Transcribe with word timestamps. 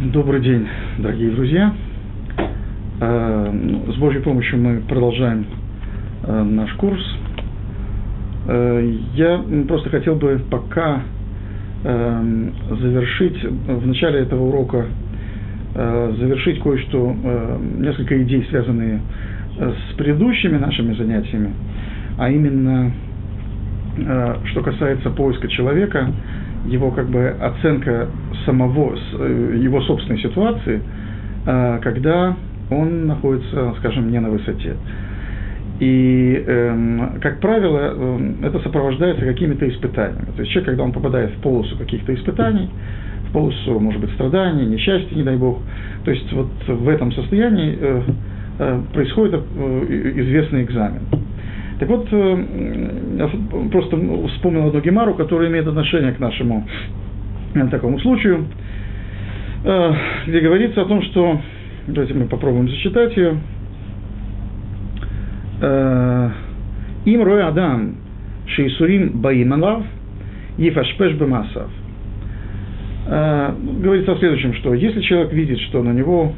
Добрый 0.00 0.40
день, 0.40 0.66
дорогие 0.96 1.30
друзья. 1.30 1.74
Э, 3.02 3.50
ну, 3.52 3.92
с 3.92 3.96
Божьей 3.98 4.22
помощью 4.22 4.58
мы 4.58 4.80
продолжаем 4.80 5.44
э, 6.22 6.42
наш 6.42 6.72
курс. 6.76 7.02
Э, 8.48 8.94
я 9.14 9.44
просто 9.68 9.90
хотел 9.90 10.14
бы 10.14 10.40
пока 10.50 11.02
завершить 11.82 13.42
в 13.42 13.86
начале 13.86 14.20
этого 14.20 14.48
урока 14.48 14.84
завершить 15.74 16.60
кое-что, 16.60 17.16
несколько 17.78 18.22
идей, 18.22 18.46
связанные 18.50 19.00
с 19.58 19.94
предыдущими 19.96 20.58
нашими 20.58 20.92
занятиями, 20.92 21.54
а 22.18 22.28
именно, 22.28 22.92
что 24.50 24.60
касается 24.62 25.08
поиска 25.08 25.48
человека, 25.48 26.12
его 26.66 26.90
как 26.90 27.08
бы 27.08 27.28
оценка 27.40 28.08
самого, 28.44 28.96
э, 29.18 29.58
его 29.62 29.80
собственной 29.82 30.20
ситуации, 30.20 30.80
э, 31.46 31.78
когда 31.82 32.36
он 32.70 33.06
находится, 33.06 33.74
скажем, 33.78 34.10
не 34.10 34.20
на 34.20 34.30
высоте. 34.30 34.76
И, 35.80 36.44
э, 36.46 36.98
как 37.22 37.40
правило, 37.40 37.94
э, 37.94 38.32
это 38.42 38.60
сопровождается 38.60 39.24
какими-то 39.24 39.66
испытаниями. 39.68 40.26
То 40.36 40.40
есть 40.42 40.52
человек, 40.52 40.66
когда 40.70 40.84
он 40.84 40.92
попадает 40.92 41.30
в 41.30 41.40
полосу 41.40 41.76
каких-то 41.78 42.14
испытаний, 42.14 42.68
в 43.28 43.32
полосу, 43.32 43.80
может 43.80 44.00
быть, 44.00 44.10
страданий, 44.12 44.66
несчастья, 44.66 45.14
не 45.16 45.22
дай 45.22 45.36
бог, 45.36 45.60
то 46.04 46.10
есть 46.10 46.30
вот 46.32 46.48
в 46.68 46.88
этом 46.88 47.12
состоянии 47.12 47.78
э, 47.80 48.02
происходит 48.92 49.40
известный 49.88 50.64
экзамен. 50.64 51.00
Так 51.80 51.88
вот, 51.88 52.06
э, 52.12 52.44
я 53.16 53.30
просто 53.72 53.96
вспомнил 54.34 54.66
одну 54.66 54.80
гемару, 54.82 55.14
которая 55.14 55.48
имеет 55.48 55.66
отношение 55.66 56.12
к 56.12 56.20
нашему 56.20 56.68
э, 57.54 57.68
такому 57.68 57.98
случаю, 58.00 58.44
э, 59.64 59.92
где 60.26 60.40
говорится 60.40 60.82
о 60.82 60.84
том, 60.84 61.00
что, 61.04 61.40
давайте 61.86 62.12
мы 62.12 62.26
попробуем 62.26 62.68
зачитать 62.68 63.16
ее, 63.16 63.36
им 67.04 67.22
рой 67.22 67.42
адам 67.44 67.96
шейсурим 68.46 69.20
баималав 69.20 69.84
ефашпеш 70.56 71.14
бемасав. 71.14 71.68
Говорится 73.06 74.12
о 74.12 74.16
следующем, 74.16 74.54
что 74.54 74.72
если 74.72 75.02
человек 75.02 75.32
видит, 75.34 75.58
что 75.60 75.82
на 75.82 75.92
него 75.92 76.32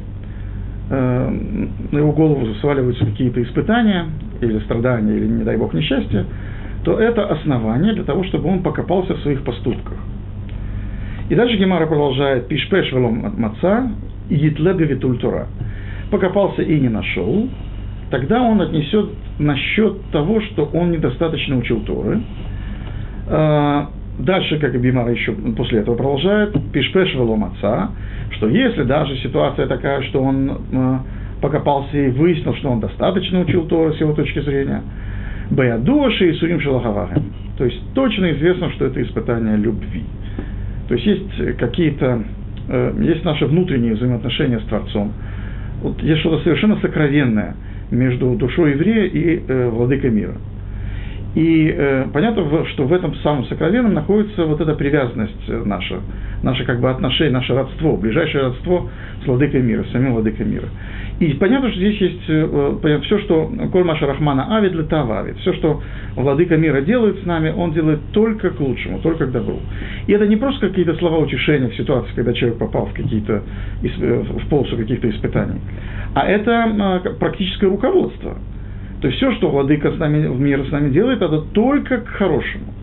на 0.89 1.97
его 1.97 2.11
голову 2.11 2.45
сваливаются 2.55 3.05
какие-то 3.05 3.41
испытания, 3.41 4.07
или 4.45 4.59
страдания, 4.59 5.15
или, 5.15 5.27
не 5.27 5.43
дай 5.43 5.57
бог, 5.57 5.73
несчастья, 5.73 6.25
то 6.83 6.99
это 6.99 7.25
основание 7.27 7.93
для 7.93 8.03
того, 8.03 8.23
чтобы 8.25 8.49
он 8.49 8.61
покопался 8.61 9.15
в 9.15 9.19
своих 9.19 9.43
поступках. 9.43 9.97
И 11.29 11.35
дальше 11.35 11.57
Гемара 11.57 11.85
продолжает 11.87 12.47
«Пишпеш 12.47 12.91
велом 12.91 13.25
от 13.25 13.37
маца, 13.37 13.91
итлега 14.29 14.83
витультура». 14.83 15.47
Покопался 16.11 16.61
и 16.61 16.79
не 16.79 16.89
нашел, 16.89 17.49
тогда 18.11 18.41
он 18.41 18.61
отнесет 18.61 19.09
насчет 19.39 20.01
того, 20.11 20.41
что 20.41 20.65
он 20.65 20.91
недостаточно 20.91 21.57
учил 21.57 21.81
Торы. 21.81 22.21
А, 23.29 23.89
дальше, 24.19 24.59
как 24.59 24.75
и 24.75 24.77
Бимара 24.77 25.11
еще 25.11 25.31
после 25.31 25.79
этого 25.79 25.95
продолжает, 25.95 26.53
пишпеш 26.71 27.15
велом 27.15 27.45
отца, 27.45 27.91
что 28.31 28.47
если 28.49 28.83
даже 28.83 29.15
ситуация 29.17 29.65
такая, 29.67 30.03
что 30.03 30.21
он 30.21 30.61
а, 30.73 30.99
покопался 31.43 31.97
и 31.97 32.09
выяснил, 32.09 32.55
что 32.55 32.69
он 32.69 32.79
достаточно 32.79 33.41
учил 33.41 33.67
Тору 33.67 33.93
с 33.93 33.99
его 33.99 34.13
точки 34.13 34.39
зрения. 34.39 34.81
Баядоши 35.51 36.29
и 36.29 36.33
Сурим 36.35 36.61
Шалахавахем. 36.61 37.33
То 37.57 37.65
есть 37.65 37.81
точно 37.93 38.31
известно, 38.31 38.71
что 38.71 38.85
это 38.85 39.01
испытание 39.03 39.57
любви. 39.57 40.03
То 40.87 40.95
есть 40.95 41.05
есть 41.05 41.57
какие-то, 41.57 42.23
э, 42.69 42.93
есть 43.01 43.25
наши 43.25 43.45
внутренние 43.45 43.95
взаимоотношения 43.95 44.61
с 44.61 44.63
Творцом. 44.63 45.11
Вот 45.81 46.01
есть 46.01 46.21
что-то 46.21 46.41
совершенно 46.43 46.77
сокровенное 46.79 47.55
между 47.91 48.35
душой 48.35 48.71
еврея 48.71 49.03
и 49.03 49.43
э, 49.45 49.69
владыкой 49.69 50.11
мира. 50.11 50.35
И 51.35 51.73
э, 51.75 52.05
понятно, 52.13 52.65
что 52.67 52.85
в 52.85 52.93
этом 52.93 53.15
самом 53.15 53.45
сокровенном 53.45 53.93
находится 53.93 54.45
вот 54.45 54.61
эта 54.61 54.75
привязанность 54.75 55.47
наша, 55.47 55.99
наше 56.43 56.63
как 56.63 56.79
бы 56.79 56.89
отношение, 56.89 57.33
наше 57.33 57.55
родство, 57.55 57.97
ближайшее 57.97 58.45
родство 58.45 58.89
с 59.23 59.27
владыкой 59.27 59.61
мира, 59.61 59.83
с 59.83 59.91
самим 59.91 60.13
владыкой 60.13 60.45
мира. 60.45 60.67
И 61.19 61.33
понятно, 61.33 61.69
что 61.69 61.79
здесь 61.79 62.01
есть 62.01 62.23
э, 62.27 62.77
понятно, 62.81 63.05
все, 63.05 63.19
что 63.19 63.51
Кольмаша 63.71 64.05
Рахмана 64.05 64.57
Авид 64.57 64.73
Летававид, 64.73 65.37
все, 65.37 65.53
что 65.53 65.81
Владыка 66.15 66.57
мира 66.57 66.81
делает 66.81 67.21
с 67.23 67.25
нами, 67.25 67.51
он 67.55 67.73
делает 67.73 67.99
только 68.11 68.51
к 68.51 68.59
лучшему, 68.59 68.99
только 68.99 69.25
к 69.25 69.31
добру. 69.31 69.59
И 70.05 70.11
это 70.11 70.27
не 70.27 70.35
просто 70.35 70.67
какие-то 70.67 70.95
слова 70.95 71.17
утешения 71.17 71.69
в 71.69 71.75
ситуации, 71.75 72.11
когда 72.15 72.33
человек 72.33 72.59
попал 72.59 72.85
в 72.87 72.93
какие-то, 72.93 73.41
э, 73.83 74.23
в 74.37 74.47
полосу 74.49 74.77
каких-то 74.77 75.09
испытаний, 75.09 75.59
а 76.13 76.27
это 76.27 77.01
э, 77.05 77.09
практическое 77.19 77.67
руководство. 77.67 78.37
То 79.03 79.07
есть 79.07 79.17
все, 79.17 79.33
что 79.33 79.49
Владыка 79.49 79.91
с 79.91 79.97
нами, 79.99 80.27
в 80.27 80.39
мире 80.39 80.63
с 80.63 80.71
нами 80.71 80.89
делает, 80.89 81.21
это 81.21 81.41
только 81.51 81.97
к 81.97 82.07
хорошему. 82.07 82.73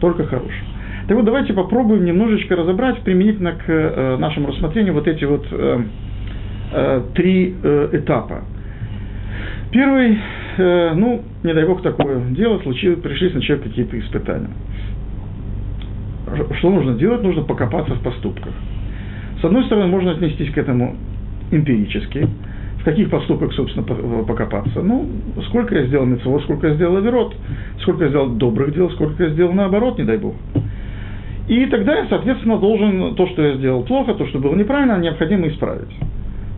Только 0.00 0.24
к 0.24 0.28
хорошему. 0.28 0.68
Так 1.06 1.16
вот, 1.16 1.24
давайте 1.24 1.52
попробуем 1.52 2.04
немножечко 2.04 2.56
разобрать 2.56 2.98
применительно 3.02 3.52
к 3.52 4.16
нашему 4.18 4.48
рассмотрению 4.48 4.94
вот 4.94 5.06
эти 5.06 5.24
вот 5.24 5.46
э, 5.52 7.02
три 7.14 7.54
э, 7.62 7.90
этапа. 7.92 8.42
Первый, 9.70 10.18
э, 10.56 10.94
ну, 10.96 11.22
не 11.44 11.54
дай 11.54 11.64
бог 11.64 11.80
такое 11.82 12.24
дело, 12.30 12.58
случилось, 12.58 12.98
пришли 12.98 13.30
на 13.30 13.40
человека 13.40 13.68
какие-то 13.68 14.00
испытания. 14.00 14.50
Что 16.58 16.70
нужно 16.70 16.94
делать? 16.94 17.22
Нужно 17.22 17.42
покопаться 17.42 17.94
в 17.94 18.02
поступках. 18.02 18.52
С 19.40 19.44
одной 19.44 19.62
стороны, 19.66 19.86
можно 19.86 20.10
отнестись 20.10 20.50
к 20.50 20.58
этому 20.58 20.96
эмпирически, 21.52 22.28
в 22.80 22.84
каких 22.84 23.10
поступках, 23.10 23.52
собственно, 23.54 23.84
покопаться. 24.24 24.80
Ну, 24.82 25.06
сколько 25.48 25.74
я 25.76 25.86
сделал 25.86 26.06
мецело, 26.06 26.38
сколько 26.40 26.68
я 26.68 26.74
сделал 26.74 26.96
оверот, 26.96 27.34
сколько 27.80 28.04
я 28.04 28.10
сделал 28.10 28.28
добрых 28.28 28.74
дел, 28.74 28.90
сколько 28.90 29.24
я 29.24 29.30
сделал 29.30 29.52
наоборот, 29.52 29.98
не 29.98 30.04
дай 30.04 30.18
бог. 30.18 30.34
И 31.48 31.64
тогда 31.66 31.96
я, 31.96 32.06
соответственно, 32.08 32.58
должен 32.58 33.14
то, 33.14 33.26
что 33.28 33.42
я 33.42 33.54
сделал 33.56 33.82
плохо, 33.82 34.14
то, 34.14 34.26
что 34.26 34.38
было 34.38 34.54
неправильно, 34.54 34.98
необходимо 34.98 35.48
исправить. 35.48 35.88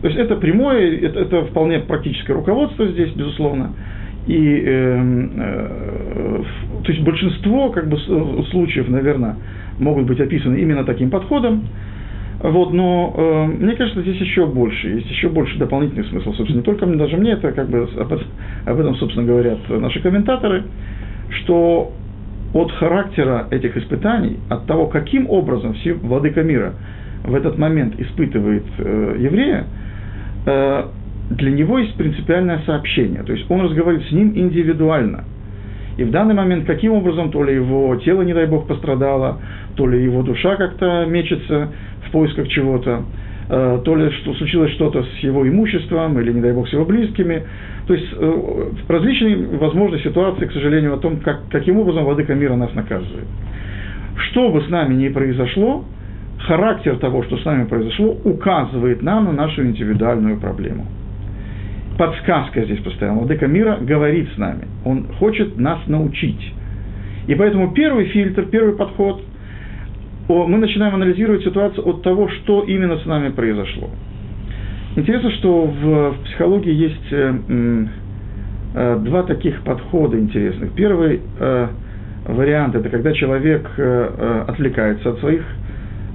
То 0.01 0.07
есть 0.07 0.19
это 0.19 0.35
прямое, 0.35 0.97
это, 0.97 1.19
это 1.19 1.45
вполне 1.45 1.79
практическое 1.79 2.33
руководство 2.33 2.87
здесь, 2.87 3.11
безусловно. 3.13 3.73
И 4.27 4.63
э, 4.65 5.27
э, 5.37 6.43
то 6.83 6.91
есть 6.91 7.03
большинство 7.03 7.69
как 7.69 7.87
бы, 7.87 7.97
случаев, 8.51 8.89
наверное, 8.89 9.37
могут 9.79 10.05
быть 10.05 10.19
описаны 10.19 10.57
именно 10.57 10.83
таким 10.83 11.09
подходом. 11.09 11.63
Вот, 12.43 12.73
но 12.73 13.13
э, 13.15 13.45
мне 13.63 13.75
кажется, 13.75 14.01
здесь 14.01 14.19
еще 14.19 14.47
больше, 14.47 14.87
есть 14.87 15.09
еще 15.09 15.29
больше 15.29 15.57
дополнительный 15.57 16.05
смысл. 16.05 16.33
Собственно, 16.33 16.57
не 16.57 16.63
только 16.63 16.85
даже 16.85 17.17
мне 17.17 17.31
это 17.31 17.51
как 17.51 17.69
бы 17.69 17.87
об, 17.97 18.13
об 18.65 18.79
этом, 18.79 18.95
собственно, 18.95 19.25
говорят 19.25 19.59
наши 19.69 20.01
комментаторы, 20.01 20.63
что 21.29 21.91
от 22.53 22.71
характера 22.71 23.47
этих 23.51 23.77
испытаний, 23.77 24.39
от 24.49 24.65
того, 24.65 24.87
каким 24.87 25.29
образом 25.29 25.73
все 25.75 25.93
владыка 25.93 26.43
мира 26.43 26.73
в 27.23 27.35
этот 27.35 27.57
момент 27.57 27.99
испытывает 27.99 28.65
э, 28.79 29.15
еврея, 29.19 29.67
Э, 30.45 30.85
для 31.29 31.51
него 31.51 31.79
есть 31.79 31.95
принципиальное 31.95 32.61
сообщение. 32.65 33.23
То 33.23 33.33
есть 33.33 33.49
он 33.49 33.61
разговаривает 33.61 34.07
с 34.07 34.11
ним 34.11 34.33
индивидуально. 34.35 35.23
И 35.97 36.03
в 36.03 36.11
данный 36.11 36.33
момент, 36.33 36.65
каким 36.65 36.93
образом, 36.93 37.31
то 37.31 37.43
ли 37.43 37.55
его 37.55 37.95
тело, 37.97 38.21
не 38.21 38.33
дай 38.33 38.45
бог, 38.45 38.67
пострадало, 38.67 39.39
то 39.75 39.87
ли 39.87 40.03
его 40.03 40.23
душа 40.23 40.55
как-то 40.55 41.05
мечется 41.05 41.69
в 42.07 42.11
поисках 42.11 42.47
чего-то, 42.47 43.03
э, 43.49 43.81
то 43.83 43.95
ли 43.95 44.09
что, 44.11 44.33
случилось 44.35 44.71
что-то 44.71 45.03
с 45.03 45.17
его 45.19 45.47
имуществом, 45.47 46.19
или, 46.19 46.31
не 46.31 46.41
дай 46.41 46.53
бог, 46.53 46.67
с 46.67 46.73
его 46.73 46.85
близкими. 46.85 47.43
То 47.87 47.93
есть 47.93 48.07
э, 48.13 48.71
различные 48.87 49.57
возможные 49.57 50.01
ситуации, 50.01 50.45
к 50.45 50.53
сожалению, 50.53 50.93
о 50.93 50.97
том, 50.97 51.17
как, 51.17 51.41
каким 51.49 51.77
образом 51.77 52.05
Владыка 52.05 52.33
мира 52.35 52.55
нас 52.55 52.73
наказывает. 52.73 53.27
Что 54.29 54.49
бы 54.49 54.61
с 54.61 54.69
нами 54.69 54.93
ни 54.93 55.09
произошло, 55.09 55.83
характер 56.39 56.97
того, 56.97 57.23
что 57.23 57.37
с 57.37 57.45
нами 57.45 57.65
произошло, 57.65 58.17
указывает 58.23 59.01
нам 59.01 59.25
на 59.25 59.33
нашу 59.33 59.63
индивидуальную 59.63 60.39
проблему. 60.39 60.85
Подсказка 62.01 62.63
здесь 62.63 62.79
постоянно. 62.79 63.19
Владыка 63.19 63.45
мира 63.45 63.77
говорит 63.79 64.27
с 64.33 64.37
нами. 64.39 64.67
Он 64.85 65.05
хочет 65.19 65.59
нас 65.59 65.81
научить. 65.85 66.51
И 67.27 67.35
поэтому 67.35 67.73
первый 67.73 68.05
фильтр, 68.05 68.47
первый 68.47 68.75
подход, 68.75 69.21
мы 70.27 70.57
начинаем 70.57 70.95
анализировать 70.95 71.43
ситуацию 71.43 71.87
от 71.87 72.01
того, 72.01 72.27
что 72.27 72.63
именно 72.63 72.97
с 72.97 73.05
нами 73.05 73.29
произошло. 73.29 73.91
Интересно, 74.95 75.29
что 75.33 75.65
в, 75.65 76.15
психологии 76.23 76.73
есть 76.73 77.07
э, 77.11 77.35
э, 78.73 78.99
два 79.05 79.21
таких 79.21 79.61
подхода 79.61 80.17
интересных. 80.17 80.71
Первый 80.71 81.21
э, 81.39 81.67
вариант– 82.25 82.73
это 82.77 82.89
когда 82.89 83.13
человек 83.13 83.69
отвлекается 84.47 85.11
от 85.11 85.19
своих 85.19 85.43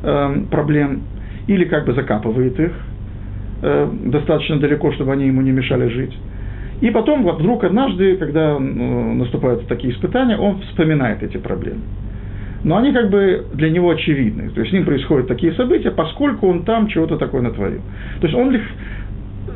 э, 0.03 0.37
проблем, 0.51 1.03
или 1.47 1.63
как 1.63 1.87
бы 1.87 1.93
закапывает 1.93 2.59
их 2.59 2.73
э, 3.63 3.89
достаточно 4.07 4.59
далеко, 4.59 4.93
чтобы 4.93 5.13
они 5.13 5.27
ему 5.27 5.43
не 5.43 5.53
мешали 5.53 5.89
жить. 5.89 6.17
И 6.81 6.91
потом 6.91 7.27
вдруг 7.27 7.65
однажды, 7.65 8.17
когда 8.17 8.57
э, 8.57 8.59
наступают 8.59 9.67
такие 9.67 9.95
испытания, 9.95 10.37
он 10.37 10.61
вспоминает 10.61 11.23
эти 11.23 11.39
проблемы. 11.39 11.81
но 12.65 12.77
они 12.79 12.93
как 12.93 13.11
бы 13.11 13.47
для 13.55 13.71
него 13.71 13.91
очевидны. 13.91 14.51
То 14.51 14.61
есть 14.61 14.71
с 14.71 14.75
ним 14.75 14.85
происходят 14.85 15.29
такие 15.29 15.53
события, 15.53 15.91
поскольку 15.91 16.49
он 16.49 16.65
там 16.65 16.89
чего-то 16.89 17.17
такое 17.17 17.41
натворил. 17.43 17.81
То 18.21 18.27
есть 18.27 18.37
он 18.39 18.51
лег, 18.51 18.63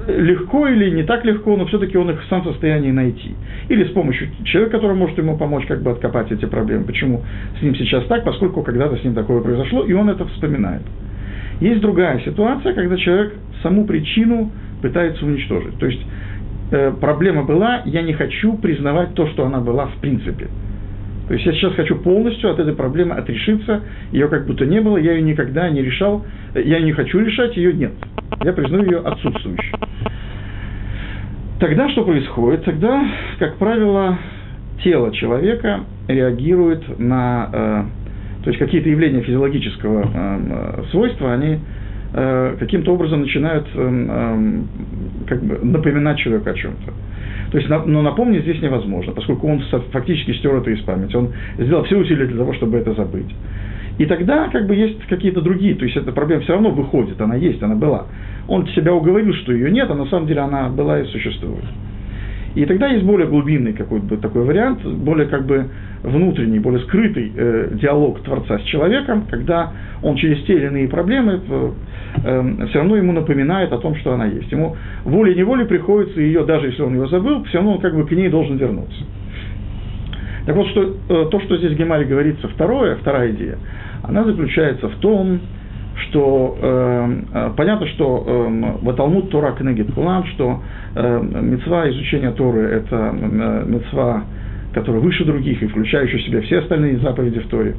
легко 0.06 0.68
или 0.68 0.90
не 0.90 1.02
так 1.02 1.24
легко, 1.24 1.56
но 1.56 1.66
все-таки 1.66 1.98
он 1.98 2.10
их 2.10 2.22
сам 2.30 2.42
в 2.42 2.44
состоянии 2.44 2.90
найти. 2.92 3.34
Или 3.68 3.84
с 3.84 3.90
помощью 3.90 4.28
человека, 4.44 4.76
который 4.76 4.96
может 4.96 5.18
ему 5.18 5.36
помочь 5.36 5.66
как 5.66 5.82
бы 5.82 5.90
откопать 5.90 6.30
эти 6.32 6.44
проблемы. 6.44 6.84
Почему 6.84 7.22
с 7.58 7.62
ним 7.62 7.74
сейчас 7.74 8.04
так, 8.06 8.24
поскольку 8.24 8.62
когда-то 8.62 8.96
с 8.96 9.04
ним 9.04 9.14
такое 9.14 9.40
произошло, 9.40 9.82
и 9.84 9.92
он 9.92 10.08
это 10.08 10.24
вспоминает. 10.26 10.82
Есть 11.60 11.80
другая 11.80 12.20
ситуация, 12.20 12.72
когда 12.72 12.96
человек 12.96 13.34
саму 13.62 13.86
причину 13.86 14.50
пытается 14.80 15.24
уничтожить. 15.26 15.78
То 15.78 15.86
есть 15.86 16.00
э, 16.72 16.92
проблема 17.00 17.44
была, 17.44 17.82
я 17.84 18.02
не 18.02 18.14
хочу 18.14 18.54
признавать 18.54 19.14
то, 19.14 19.26
что 19.28 19.44
она 19.44 19.60
была 19.60 19.86
в 19.86 19.96
принципе. 20.00 20.48
То 21.28 21.34
есть 21.34 21.46
я 21.46 21.52
сейчас 21.52 21.74
хочу 21.74 21.96
полностью 21.96 22.50
от 22.50 22.58
этой 22.58 22.74
проблемы 22.74 23.14
отрешиться, 23.14 23.82
ее 24.10 24.26
как 24.28 24.46
будто 24.46 24.66
не 24.66 24.80
было, 24.80 24.96
я 24.96 25.12
ее 25.12 25.22
никогда 25.22 25.70
не 25.70 25.80
решал, 25.80 26.24
я 26.54 26.80
не 26.80 26.92
хочу 26.92 27.20
решать, 27.20 27.56
ее 27.56 27.72
нет. 27.72 27.92
Я 28.42 28.52
признаю 28.52 28.84
ее 28.84 28.98
отсутствующей. 28.98 29.72
Тогда 31.60 31.88
что 31.90 32.04
происходит? 32.04 32.64
Тогда, 32.64 33.06
как 33.38 33.58
правило, 33.58 34.18
тело 34.82 35.12
человека 35.12 35.80
реагирует 36.08 36.98
на 36.98 37.50
э, 37.52 37.84
то 38.42 38.50
есть 38.50 38.58
какие-то 38.58 38.88
явления 38.88 39.20
физиологического 39.22 40.10
э, 40.12 40.82
свойства, 40.90 41.32
они 41.34 41.58
э, 42.12 42.56
каким-то 42.58 42.94
образом 42.94 43.20
начинают 43.20 43.66
э, 43.74 44.06
э, 44.08 44.60
как 45.26 45.42
бы 45.42 45.58
напоминать 45.62 46.18
человеку 46.18 46.48
о 46.48 46.54
чем-то. 46.54 46.92
То 47.50 47.58
есть, 47.58 47.68
но 47.68 48.02
напомнить 48.02 48.42
здесь 48.42 48.62
невозможно, 48.62 49.12
поскольку 49.12 49.48
он 49.48 49.60
фактически 49.92 50.32
стер 50.34 50.54
это 50.54 50.70
из 50.70 50.80
памяти. 50.82 51.16
Он 51.16 51.30
сделал 51.58 51.82
все 51.84 51.96
усилия 51.96 52.26
для 52.26 52.38
того, 52.38 52.52
чтобы 52.54 52.78
это 52.78 52.94
забыть. 52.94 53.34
И 53.98 54.06
тогда 54.06 54.48
как 54.48 54.66
бы 54.66 54.74
есть 54.74 55.04
какие-то 55.08 55.42
другие, 55.42 55.74
то 55.74 55.84
есть 55.84 55.96
эта 55.96 56.12
проблема 56.12 56.42
все 56.42 56.52
равно 56.52 56.70
выходит, 56.70 57.20
она 57.20 57.34
есть, 57.34 57.62
она 57.62 57.74
была. 57.74 58.06
Он 58.48 58.66
себя 58.68 58.94
уговорил, 58.94 59.34
что 59.34 59.52
ее 59.52 59.70
нет, 59.70 59.90
а 59.90 59.94
на 59.94 60.06
самом 60.06 60.26
деле 60.26 60.40
она 60.40 60.68
была 60.70 61.00
и 61.00 61.04
существует. 61.06 61.64
И 62.54 62.64
тогда 62.64 62.88
есть 62.88 63.04
более 63.04 63.28
глубинный 63.28 63.72
какой-то 63.72 64.16
такой 64.16 64.44
вариант, 64.44 64.84
более 64.84 65.28
как 65.28 65.46
бы 65.46 65.66
внутренний, 66.02 66.58
более 66.58 66.80
скрытый 66.80 67.32
э, 67.34 67.68
диалог 67.74 68.20
Творца 68.22 68.58
с 68.58 68.62
человеком, 68.62 69.26
когда 69.30 69.72
он 70.02 70.16
через 70.16 70.42
те 70.44 70.54
или 70.54 70.66
иные 70.66 70.88
проблемы 70.88 71.40
э, 71.48 71.70
э, 72.24 72.66
все 72.68 72.78
равно 72.78 72.96
ему 72.96 73.12
напоминает 73.12 73.72
о 73.72 73.78
том, 73.78 73.94
что 73.96 74.14
она 74.14 74.26
есть. 74.26 74.50
Ему 74.50 74.76
волей-неволей 75.04 75.66
приходится 75.66 76.20
ее, 76.20 76.44
даже 76.44 76.68
если 76.68 76.82
он 76.82 76.94
ее 76.94 77.06
забыл, 77.08 77.44
все 77.44 77.58
равно 77.58 77.74
он 77.74 77.80
как 77.80 77.94
бы 77.94 78.04
к 78.04 78.10
ней 78.10 78.28
должен 78.28 78.56
вернуться. 78.56 79.04
Так 80.46 80.56
вот, 80.56 80.66
что, 80.68 80.82
э, 80.82 81.28
то, 81.30 81.40
что 81.40 81.56
здесь 81.56 81.72
в 81.72 81.76
Гемаре 81.76 82.04
говорится, 82.04 82.48
второе, 82.48 82.96
вторая 82.96 83.30
идея, 83.30 83.58
она 84.02 84.24
заключается 84.24 84.88
в 84.88 84.96
том, 84.96 85.38
что 85.38 85.59
э, 86.60 87.20
э, 87.32 87.50
понятно, 87.56 87.86
что 87.88 88.24
э, 88.26 88.48
в 88.82 88.92
Талмуд 88.94 89.30
Тора 89.30 89.52
Кнегит 89.52 89.92
Кулам, 89.94 90.24
что 90.26 90.60
э, 90.94 91.20
мецва 91.42 91.88
изучения 91.90 92.30
Торы– 92.32 92.60
это 92.62 93.14
э, 93.14 93.64
мецва, 93.66 94.24
которая 94.72 95.00
выше 95.00 95.24
других 95.24 95.62
и 95.62 95.66
включающая 95.66 96.18
в 96.18 96.22
себя 96.22 96.40
все 96.42 96.58
остальные 96.58 96.98
заповеди 96.98 97.40
в 97.40 97.48
Торе. 97.48 97.74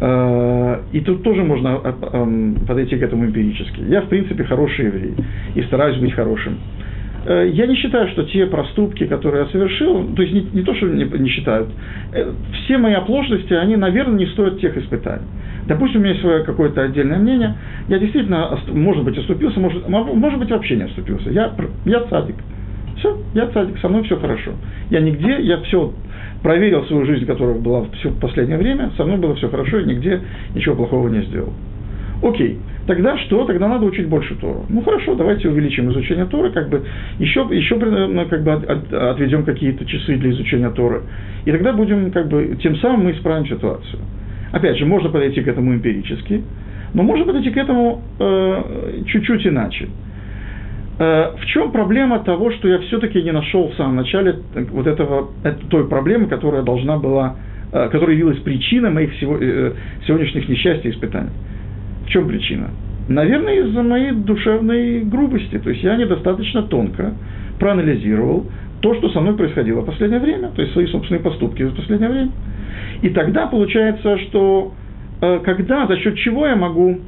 Э, 0.00 0.80
и 0.92 1.00
тут 1.00 1.22
тоже 1.22 1.42
можно 1.42 1.80
э, 1.82 1.92
э, 2.12 2.54
подойти 2.66 2.96
к 2.96 3.02
этому 3.02 3.26
эмпирически. 3.26 3.80
Я, 3.88 4.02
в 4.02 4.08
принципе, 4.08 4.44
хороший 4.44 4.86
еврей 4.86 5.14
и 5.54 5.62
стараюсь 5.62 5.96
быть 5.98 6.12
хорошим. 6.12 6.58
Э, 7.26 7.50
я 7.52 7.66
не 7.66 7.74
считаю, 7.74 8.08
что 8.10 8.22
те 8.24 8.46
проступки, 8.46 9.04
которые 9.06 9.44
я 9.44 9.50
совершил, 9.50 10.14
то 10.14 10.22
есть 10.22 10.32
не, 10.32 10.46
не 10.52 10.62
то, 10.62 10.74
что 10.74 10.86
не, 10.86 11.04
не 11.04 11.28
считают, 11.28 11.68
э, 12.12 12.30
все 12.52 12.78
мои 12.78 12.94
оплошности, 12.94 13.52
они, 13.52 13.74
наверное, 13.76 14.16
не 14.16 14.26
стоят 14.26 14.60
тех 14.60 14.76
испытаний. 14.76 15.26
Допустим, 15.66 16.00
у 16.00 16.02
меня 16.04 16.10
есть 16.10 16.22
свое 16.22 16.44
какое-то 16.44 16.82
отдельное 16.82 17.18
мнение, 17.18 17.54
я 17.88 17.98
действительно, 17.98 18.56
может 18.68 19.04
быть, 19.04 19.18
оступился, 19.18 19.58
может, 19.58 19.88
может 19.88 20.38
быть, 20.38 20.50
вообще 20.50 20.76
не 20.76 20.84
оступился. 20.84 21.30
Я, 21.30 21.52
я 21.84 22.00
цадик. 22.04 22.36
Все, 22.98 23.18
я 23.34 23.48
цадик, 23.48 23.78
со 23.80 23.88
мной 23.88 24.04
все 24.04 24.16
хорошо. 24.16 24.52
Я 24.90 25.00
нигде, 25.00 25.40
я 25.40 25.58
все 25.62 25.92
проверил 26.44 26.84
свою 26.86 27.04
жизнь, 27.06 27.26
которая 27.26 27.58
была 27.58 27.80
в 27.80 28.20
последнее 28.20 28.56
время, 28.56 28.92
со 28.96 29.04
мной 29.04 29.18
было 29.18 29.34
все 29.34 29.48
хорошо, 29.48 29.80
и 29.80 29.84
нигде 29.84 30.20
ничего 30.54 30.76
плохого 30.76 31.08
не 31.08 31.22
сделал. 31.22 31.52
Окей, 32.22 32.58
тогда 32.86 33.18
что? 33.18 33.44
Тогда 33.44 33.68
надо 33.68 33.84
учить 33.84 34.08
больше 34.08 34.34
Тору. 34.36 34.64
Ну 34.68 34.80
хорошо, 34.82 35.14
давайте 35.14 35.48
увеличим 35.48 35.90
изучение 35.90 36.24
Торы, 36.26 36.50
как 36.50 36.68
бы 36.68 36.84
еще, 37.18 37.46
еще 37.50 37.76
ну, 37.76 38.26
как 38.26 38.42
бы 38.42 38.52
от, 38.52 38.92
отведем 38.92 39.44
какие-то 39.44 39.84
часы 39.84 40.16
для 40.16 40.30
изучения 40.30 40.70
Торы. 40.70 41.02
И 41.44 41.52
тогда 41.52 41.72
будем, 41.72 42.10
как 42.10 42.28
бы, 42.28 42.56
тем 42.62 42.76
самым 42.76 43.04
мы 43.04 43.12
исправим 43.12 43.46
ситуацию. 43.46 44.00
Опять 44.52 44.78
же, 44.78 44.86
можно 44.86 45.10
подойти 45.10 45.42
к 45.42 45.48
этому 45.48 45.74
эмпирически, 45.74 46.42
но 46.94 47.02
можно 47.02 47.24
подойти 47.24 47.50
к 47.50 47.56
этому 47.56 48.02
э, 48.18 49.02
чуть-чуть 49.06 49.46
иначе. 49.46 49.88
Э, 50.98 51.32
в 51.38 51.44
чем 51.46 51.72
проблема 51.72 52.20
того, 52.20 52.50
что 52.52 52.68
я 52.68 52.78
все-таки 52.78 53.22
не 53.22 53.32
нашел 53.32 53.68
в 53.68 53.74
самом 53.74 53.96
начале 53.96 54.36
вот 54.70 54.86
этого, 54.86 55.28
той 55.68 55.86
проблемы, 55.88 56.26
которая 56.26 56.62
должна 56.62 56.96
была, 56.96 57.36
э, 57.72 57.88
которая 57.90 58.16
явилась 58.16 58.38
причиной 58.38 58.90
моих 58.90 59.10
э, 59.22 59.72
сегодняшних 60.06 60.48
несчастий 60.48 60.88
и 60.88 60.92
испытаний? 60.92 61.30
В 62.06 62.10
чем 62.10 62.28
причина? 62.28 62.70
Наверное, 63.08 63.60
из-за 63.60 63.82
моей 63.82 64.12
душевной 64.12 65.00
грубости. 65.00 65.58
То 65.58 65.70
есть 65.70 65.82
я 65.82 65.96
недостаточно 65.96 66.62
тонко 66.62 67.14
проанализировал 67.58 68.46
то, 68.80 68.94
что 68.94 69.08
со 69.10 69.20
мной 69.20 69.36
происходило 69.36 69.80
в 69.80 69.86
последнее 69.86 70.20
время, 70.20 70.50
то 70.54 70.62
есть 70.62 70.72
свои 70.72 70.86
собственные 70.86 71.22
поступки 71.22 71.62
в 71.62 71.74
последнее 71.74 72.10
время. 72.10 72.30
И 73.02 73.10
тогда 73.10 73.46
получается, 73.46 74.18
что 74.18 74.74
э, 75.20 75.40
когда, 75.44 75.86
за 75.86 75.96
счет 75.98 76.16
чего 76.16 76.46
я 76.46 76.56
могу 76.56 76.98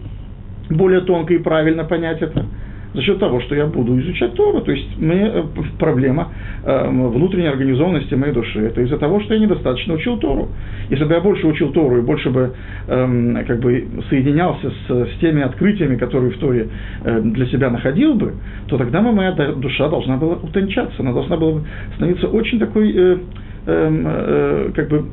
более 0.70 1.00
тонко 1.00 1.34
и 1.34 1.38
правильно 1.38 1.84
понять 1.84 2.22
это– 2.22 2.46
за 2.94 3.02
счет 3.02 3.18
того, 3.18 3.40
что 3.40 3.54
я 3.54 3.66
буду 3.66 3.98
изучать 4.00 4.34
Тору. 4.34 4.60
То 4.62 4.72
есть 4.72 4.98
мне, 4.98 5.26
э, 5.26 5.42
проблема 5.78 6.28
э, 6.64 6.88
внутренней 6.88 7.48
организованности 7.48 8.14
моей 8.14 8.32
души. 8.32 8.60
Это 8.60 8.80
из-за 8.82 8.98
того, 8.98 9.20
что 9.20 9.34
я 9.34 9.40
недостаточно 9.40 9.94
учил 9.94 10.18
Тору. 10.18 10.48
Если 10.90 11.04
бы 11.04 11.14
я 11.14 11.20
больше 11.20 11.46
учил 11.46 11.72
Тору 11.72 11.98
и 11.98 12.02
больше 12.02 12.30
бы 12.30 12.54
э, 12.86 13.44
как 13.46 13.60
бы 13.60 13.86
соединялся 14.08 14.70
с, 14.70 14.90
с 14.90 15.18
теми 15.20 15.42
открытиями, 15.42 15.96
которые 15.96 16.30
в 16.32 16.38
Торе 16.38 16.68
э, 17.04 17.20
для 17.20 17.46
себя 17.46 17.70
находил 17.70 18.14
бы, 18.14 18.34
то 18.66 18.78
тогда 18.78 19.00
моя 19.00 19.32
душа 19.32 19.88
должна 19.88 20.16
была 20.16 20.34
утончаться. 20.34 21.02
Она 21.02 21.12
должна 21.12 21.36
была 21.36 21.62
становиться 21.96 22.28
очень 22.28 22.58
такой... 22.58 23.20
Э, 23.68 23.86
эм, 23.86 24.04
э, 24.06 24.70
как 24.74 24.88
бы 24.88 25.04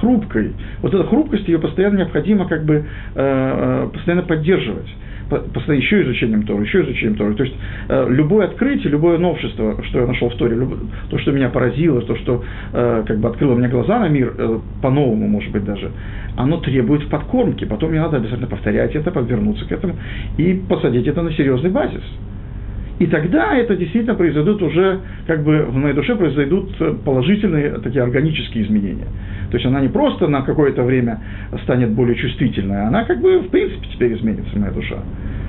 хрупкой. 0.00 0.52
Вот 0.82 0.94
эта 0.94 1.02
хрупкость 1.04 1.48
ее 1.48 1.58
постоянно 1.58 1.98
необходимо 1.98 2.46
как 2.46 2.64
бы 2.64 2.84
э, 3.14 3.88
постоянно 3.92 4.22
поддерживать 4.22 4.88
постоянно 5.28 5.82
еще 5.82 6.02
изучением 6.04 6.44
Торы, 6.44 6.64
еще 6.64 6.82
изучением 6.84 7.16
Торы. 7.16 7.34
То 7.34 7.44
есть 7.44 7.54
э, 7.88 8.06
любое 8.08 8.46
открытие, 8.46 8.90
любое 8.90 9.18
новшество, 9.18 9.82
что 9.84 10.00
я 10.00 10.06
нашел 10.06 10.30
в 10.30 10.36
Торе, 10.36 10.56
люб, 10.56 10.74
то, 11.10 11.18
что 11.18 11.32
меня 11.32 11.50
поразило, 11.50 12.00
то, 12.00 12.16
что 12.16 12.42
э, 12.72 13.04
как 13.06 13.18
бы 13.18 13.28
открыло 13.28 13.54
мне 13.54 13.68
глаза 13.68 13.98
на 13.98 14.08
мир, 14.08 14.32
э, 14.38 14.58
по-новому, 14.80 15.28
может 15.28 15.52
быть, 15.52 15.64
даже, 15.64 15.90
оно 16.36 16.58
требует 16.60 17.10
подкормки. 17.10 17.66
Потом 17.66 17.90
мне 17.90 18.00
надо 18.00 18.16
обязательно 18.16 18.46
повторять 18.46 18.94
это, 18.94 19.10
подвернуться 19.10 19.66
к 19.66 19.72
этому 19.72 19.96
и 20.38 20.54
посадить 20.54 21.06
это 21.06 21.20
на 21.20 21.32
серьезный 21.32 21.70
базис. 21.70 22.04
И 22.98 23.06
тогда 23.06 23.56
это 23.56 23.76
действительно 23.76 24.14
произойдут 24.14 24.60
уже, 24.62 25.00
как 25.26 25.44
бы 25.44 25.66
в 25.66 25.74
моей 25.76 25.94
душе 25.94 26.16
произойдут 26.16 26.76
положительные 27.04 27.78
такие 27.78 28.02
органические 28.02 28.64
изменения. 28.64 29.06
То 29.50 29.56
есть 29.56 29.66
она 29.66 29.80
не 29.80 29.88
просто 29.88 30.26
на 30.26 30.42
какое-то 30.42 30.82
время 30.82 31.20
станет 31.62 31.90
более 31.92 32.16
чувствительной, 32.16 32.86
она 32.86 33.04
как 33.04 33.20
бы 33.20 33.38
в 33.38 33.48
принципе 33.48 33.86
теперь 33.92 34.14
изменится, 34.14 34.58
моя 34.58 34.72
душа. 34.72 34.96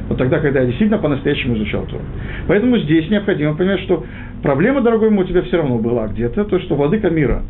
Вот 0.08 0.18
тогда, 0.18 0.39
когда 0.39 0.62
я 0.62 0.65
действительно 0.65 1.00
по-настоящему 1.00 1.56
изучал 1.56 1.86
Тору. 1.86 2.01
Поэтому 2.48 2.77
здесь 2.79 3.10
необходимо 3.10 3.56
понять, 3.56 3.79
что 3.82 4.03
проблема, 4.41 4.82
дорогой 4.82 5.12
мой, 5.12 5.25
у 5.25 5.27
тебя 5.27 5.44
все 5.44 5.58
равно 5.58 5.77
была 5.77 6.08
где-то, 6.08 6.46
то, 6.46 6.60
что 6.60 6.75
владыка 6.75 7.10
мира 7.10 7.44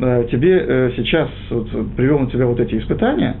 э, 0.00 0.26
тебе 0.30 0.58
э, 0.58 0.90
сейчас 0.96 1.28
вот, 1.50 1.68
привел 1.96 2.18
на 2.18 2.26
тебя 2.28 2.46
вот 2.46 2.58
эти 2.58 2.76
испытания, 2.78 3.36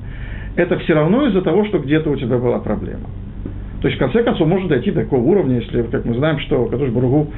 это 0.54 0.78
все 0.78 0.94
равно 0.94 1.26
из-за 1.26 1.42
того, 1.42 1.64
что 1.64 1.78
где-то 1.78 2.10
у 2.10 2.16
тебя 2.16 2.38
была 2.38 2.58
проблема. 2.58 3.08
То 3.80 3.88
есть, 3.88 3.96
в 3.96 3.98
конце 3.98 4.22
концов, 4.22 4.46
можно 4.46 4.68
дойти 4.68 4.90
до 4.90 5.02
такого 5.02 5.20
уровня, 5.20 5.56
если, 5.56 5.82
как 5.82 6.04
мы 6.04 6.14
знаем, 6.14 6.38
что 6.40 6.66
Кадуш 6.66 6.90
Бургу 6.90 7.28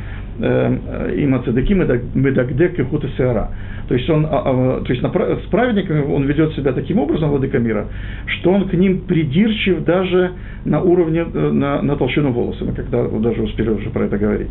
э, 0.41 1.15
има 1.19 1.43
цедеки 1.43 1.75
медагдек 1.75 2.79
и 2.79 2.83
хута 2.83 3.09
сеара. 3.17 3.51
То 3.89 3.95
есть, 3.95 4.09
он, 4.11 4.27
а, 4.27 4.43
а, 4.45 4.81
то 4.85 4.93
есть 4.93 5.03
с 5.03 5.49
праведниками 5.51 6.01
он 6.01 6.25
ведет 6.25 6.53
себя 6.55 6.73
таким 6.73 6.99
образом, 6.99 7.31
владыка 7.31 7.59
мира, 7.59 7.87
что 8.27 8.53
он 8.53 8.69
к 8.69 8.73
ним 8.73 9.01
придирчив 9.03 9.85
даже 9.85 10.33
на 10.65 10.81
уровне, 10.81 11.25
э, 11.33 11.51
на, 11.51 11.83
на 11.83 11.97
толщину 11.97 12.33
волоса. 12.33 12.65
Мы 12.65 12.73
когда 12.73 13.07
даже 13.07 13.43
успели 13.43 13.71
уже 13.71 13.91
про 13.91 14.05
это 14.05 14.19
говорить. 14.19 14.51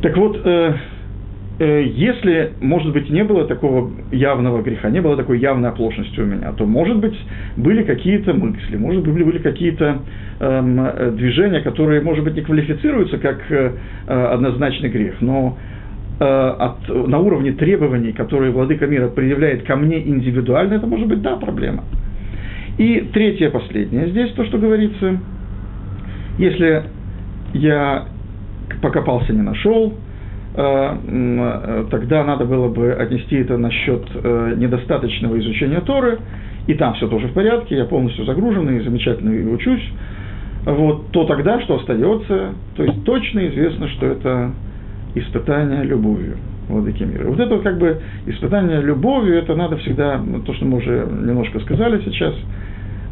Так 0.00 0.16
вот, 0.16 0.40
Э, 0.44 0.74
если, 1.60 2.52
может 2.60 2.92
быть, 2.92 3.10
не 3.10 3.24
было 3.24 3.44
такого 3.44 3.90
явного 4.12 4.62
греха, 4.62 4.90
не 4.90 5.00
было 5.00 5.16
такой 5.16 5.40
явной 5.40 5.70
оплошности 5.70 6.20
у 6.20 6.24
меня, 6.24 6.52
то, 6.52 6.64
может 6.64 6.98
быть, 6.98 7.18
были 7.56 7.82
какие-то 7.82 8.32
мысли, 8.32 8.76
может 8.76 9.02
быть, 9.02 9.24
были 9.24 9.38
какие-то 9.38 9.98
эм, 10.38 11.16
движения, 11.16 11.60
которые, 11.60 12.00
может 12.00 12.22
быть, 12.22 12.36
не 12.36 12.42
квалифицируются 12.42 13.18
как 13.18 13.40
э, 13.50 13.72
однозначный 14.06 14.88
грех, 14.88 15.20
но 15.20 15.58
э, 16.20 16.24
от, 16.24 16.88
на 16.88 17.18
уровне 17.18 17.52
требований, 17.52 18.12
которые 18.12 18.52
владыка 18.52 18.86
мира 18.86 19.08
предъявляет 19.08 19.64
ко 19.64 19.74
мне 19.74 19.98
индивидуально, 20.06 20.74
это 20.74 20.86
может 20.86 21.08
быть, 21.08 21.22
да, 21.22 21.36
проблема. 21.36 21.82
И 22.78 23.10
третье, 23.12 23.50
последнее 23.50 24.08
здесь, 24.10 24.30
то, 24.34 24.44
что 24.44 24.58
говорится, 24.58 25.18
если 26.38 26.84
я 27.54 28.06
покопался, 28.80 29.32
не 29.32 29.42
нашел, 29.42 29.92
э, 29.92 29.92
э, 29.92 30.07
тогда 30.54 32.24
надо 32.24 32.44
было 32.44 32.68
бы 32.68 32.92
отнести 32.92 33.36
это 33.36 33.56
насчет 33.58 34.02
э, 34.14 34.54
недостаточного 34.56 35.38
изучения 35.38 35.80
Торы, 35.80 36.18
и 36.66 36.74
там 36.74 36.94
все 36.94 37.08
тоже 37.08 37.28
в 37.28 37.32
порядке, 37.32 37.76
я 37.76 37.84
полностью 37.84 38.24
загруженный, 38.24 38.80
замечательно 38.80 39.30
и 39.30 39.46
учусь, 39.46 39.88
вот, 40.64 41.10
то 41.12 41.24
тогда 41.24 41.60
что 41.62 41.76
остается? 41.76 42.54
То 42.76 42.82
есть 42.82 43.04
точно 43.04 43.46
известно, 43.48 43.88
что 43.88 44.06
это 44.06 44.50
испытание 45.14 45.84
любовью 45.84 46.36
владыки 46.68 47.02
мира. 47.02 47.28
Вот 47.28 47.40
это 47.40 47.58
как 47.58 47.78
бы 47.78 48.00
испытание 48.26 48.80
любовью, 48.82 49.36
это 49.36 49.54
надо 49.54 49.76
всегда, 49.78 50.18
ну, 50.18 50.40
то, 50.40 50.52
что 50.54 50.64
мы 50.66 50.78
уже 50.78 51.06
немножко 51.10 51.60
сказали 51.60 52.02
сейчас, 52.04 52.34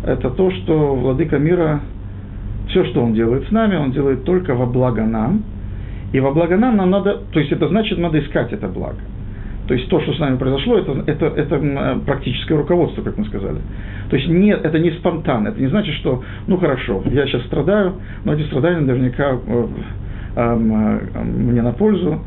это 0.04 0.30
то, 0.30 0.50
что 0.50 0.94
владыка 0.94 1.38
мира, 1.38 1.80
все, 2.68 2.84
что 2.84 3.02
он 3.02 3.14
делает 3.14 3.48
с 3.48 3.50
нами, 3.50 3.76
он 3.76 3.92
делает 3.92 4.24
только 4.24 4.54
во 4.54 4.66
благо 4.66 5.04
нам. 5.04 5.42
И 6.16 6.20
во 6.20 6.32
благо 6.32 6.56
нам 6.56 6.78
нам 6.78 6.88
надо, 6.88 7.18
то 7.30 7.38
есть 7.38 7.52
это 7.52 7.68
значит, 7.68 7.98
надо 7.98 8.18
искать 8.18 8.50
это 8.50 8.68
благо. 8.68 8.96
То 9.68 9.74
есть 9.74 9.86
то, 9.90 10.00
что 10.00 10.14
с 10.14 10.18
нами 10.18 10.38
произошло, 10.38 10.78
это, 10.78 11.04
это, 11.06 11.26
это 11.26 12.00
практическое 12.06 12.56
руководство, 12.56 13.02
как 13.02 13.18
мы 13.18 13.26
сказали. 13.26 13.58
То 14.08 14.16
есть 14.16 14.26
нет, 14.26 14.64
это 14.64 14.78
не 14.78 14.92
спонтанно, 14.92 15.48
это 15.48 15.60
не 15.60 15.66
значит, 15.66 15.94
что, 15.96 16.24
ну 16.46 16.56
хорошо, 16.56 17.02
я 17.10 17.26
сейчас 17.26 17.42
страдаю, 17.42 17.96
но 18.24 18.32
эти 18.32 18.46
страдания 18.46 18.80
наверняка 18.80 19.32
э, 19.32 19.66
э, 20.36 20.40
э, 20.40 21.22
мне 21.22 21.60
на 21.60 21.72
пользу, 21.72 22.18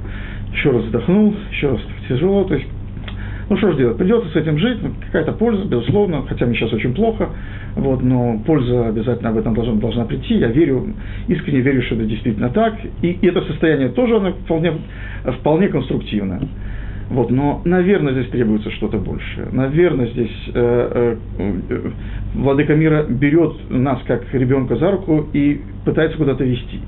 еще 0.54 0.70
раз 0.70 0.84
вздохнул, 0.84 1.34
еще 1.50 1.72
раз 1.72 1.80
тяжело, 2.08 2.44
то 2.44 2.54
есть 2.54 2.68
ну 3.50 3.58
что 3.58 3.72
ж 3.72 3.78
делать, 3.78 3.98
придется 3.98 4.30
с 4.30 4.36
этим 4.36 4.58
жить, 4.58 4.78
какая-то 5.08 5.34
польза, 5.34 5.66
безусловно, 5.66 6.24
хотя 6.28 6.46
мне 6.46 6.56
сейчас 6.56 6.72
очень 6.72 6.94
плохо, 6.94 7.30
вот, 7.76 8.02
но 8.04 8.40
польза 8.46 8.88
обязательно 8.88 9.30
об 9.30 9.38
этом 9.38 9.54
должна, 9.54 9.74
должна 9.76 10.06
прийти, 10.06 10.36
я 10.36 10.48
верю, 10.48 10.94
искренне 11.28 11.62
верю, 11.62 11.82
что 11.84 11.96
это 11.96 12.06
действительно 12.06 12.50
так, 12.50 12.76
и, 13.02 13.08
и 13.10 13.28
это 13.28 13.42
состояние 13.42 13.90
тоже 13.90 14.18
оно 14.18 14.34
вполне, 14.34 14.74
вполне 15.40 15.68
конструктивное. 15.70 16.42
Вот, 17.10 17.32
но, 17.32 17.64
наверное, 17.66 18.14
здесь 18.14 18.28
требуется 18.28 18.70
что-то 18.70 19.00
большее. 19.00 19.48
Наверное, 19.52 20.08
здесь 20.10 20.50
э, 20.54 21.18
э, 21.40 21.90
Владыка 22.36 22.76
мира 22.76 23.04
берет 23.10 23.54
нас 23.72 24.00
как 24.06 24.32
ребенка 24.32 24.76
за 24.76 24.92
руку 24.92 25.28
и 25.34 25.60
пытается 25.86 26.20
куда-то 26.20 26.44
вести, 26.44 26.80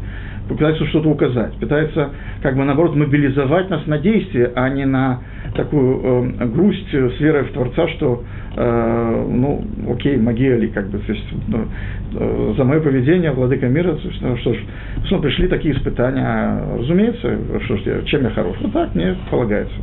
пытается 0.48 0.86
что-то 0.88 1.10
указать, 1.10 1.53
пытается, 1.60 2.10
как 2.41 2.55
бы 2.55 2.63
наоборот, 2.63 2.95
мобилизовать 2.95 3.69
нас 3.69 3.86
на 3.88 3.98
действие, 4.00 4.51
а 4.55 4.69
не 4.69 4.86
на 4.86 5.21
такую 5.55 6.01
э, 6.39 6.45
грусть 6.48 6.89
с 6.91 7.19
верой 7.19 7.43
в 7.43 7.51
Творца, 7.51 7.88
что, 7.89 8.24
э, 8.55 9.25
ну, 9.29 9.63
окей, 9.91 10.17
могили, 10.17 10.67
как 10.67 10.89
бы, 10.89 11.00
то 11.00 11.12
есть, 11.12 11.25
ну, 11.48 11.65
э, 12.13 12.53
за 12.57 12.63
мое 12.63 12.79
поведение, 12.79 13.31
Владыка 13.31 13.67
мира, 13.67 13.98
ну, 14.21 14.38
что 14.38 14.53
ж, 14.53 14.57
что 15.05 15.19
пришли 15.19 15.48
такие 15.48 15.75
испытания, 15.75 16.62
разумеется, 16.77 17.38
что 17.65 17.77
ж, 17.77 18.03
чем 18.05 18.24
я 18.24 18.29
хорош? 18.31 18.57
Вот 18.62 18.74
так 18.74 18.95
мне 18.95 19.15
полагается. 19.29 19.75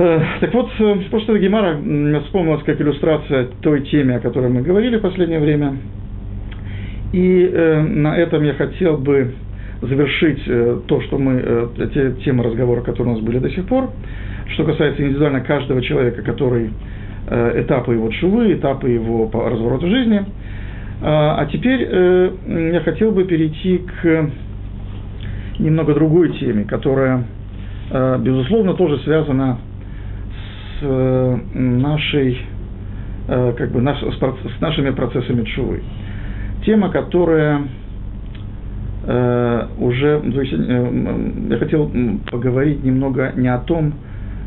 Э, 0.00 0.18
так 0.40 0.54
вот, 0.54 0.70
э, 0.78 0.96
просто 1.10 1.36
Гемара 1.38 1.76
вспомнилась 2.24 2.62
как 2.64 2.80
иллюстрация 2.80 3.48
той 3.60 3.82
теме, 3.82 4.16
о 4.16 4.20
которой 4.20 4.48
мы 4.48 4.62
говорили 4.62 4.96
в 4.96 5.02
последнее 5.02 5.40
время. 5.40 5.76
И 7.12 7.50
э, 7.52 7.80
на 7.82 8.16
этом 8.16 8.44
я 8.44 8.54
хотел 8.54 8.96
бы 8.96 9.32
завершить 9.82 10.42
э, 10.46 10.80
то, 10.86 11.00
что 11.02 11.18
мы, 11.18 11.40
э, 11.42 11.88
те 11.94 12.12
темы 12.24 12.44
разговора, 12.44 12.82
которые 12.82 13.14
у 13.14 13.16
нас 13.16 13.24
были 13.24 13.38
до 13.38 13.50
сих 13.50 13.66
пор, 13.66 13.90
что 14.54 14.64
касается 14.64 15.02
индивидуально 15.02 15.40
каждого 15.40 15.80
человека, 15.80 16.22
который 16.22 16.70
э, 17.28 17.62
этапы 17.62 17.94
его 17.94 18.10
шувы, 18.12 18.52
этапы 18.54 18.90
его 18.90 19.30
разворота 19.32 19.86
жизни. 19.86 20.24
А 21.02 21.46
теперь 21.50 21.88
я 22.74 22.80
хотел 22.80 23.10
бы 23.12 23.24
перейти 23.24 23.78
к 23.78 24.30
немного 25.58 25.94
другой 25.94 26.28
теме, 26.38 26.64
которая, 26.64 27.24
безусловно, 28.18 28.74
тоже 28.74 28.98
связана 28.98 29.56
с 30.78 31.40
нашей, 31.54 32.42
как 33.26 33.70
бы, 33.72 33.80
с 33.80 34.60
нашими 34.60 34.90
процессами 34.90 35.42
чувы. 35.44 35.80
Тема, 36.64 36.90
которая 36.90 37.62
э, 39.06 39.66
уже, 39.78 40.20
то 40.20 40.40
есть, 40.42 40.52
э, 40.52 41.32
я 41.50 41.56
хотел 41.56 41.90
поговорить 42.30 42.84
немного 42.84 43.32
не 43.34 43.48
о 43.48 43.58
том, 43.58 43.94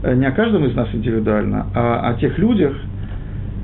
э, 0.04 0.14
не 0.16 0.26
о 0.26 0.32
каждом 0.32 0.66
из 0.66 0.76
нас 0.76 0.90
индивидуально, 0.94 1.68
а 1.74 2.10
о 2.10 2.14
тех 2.16 2.38
людях, 2.38 2.74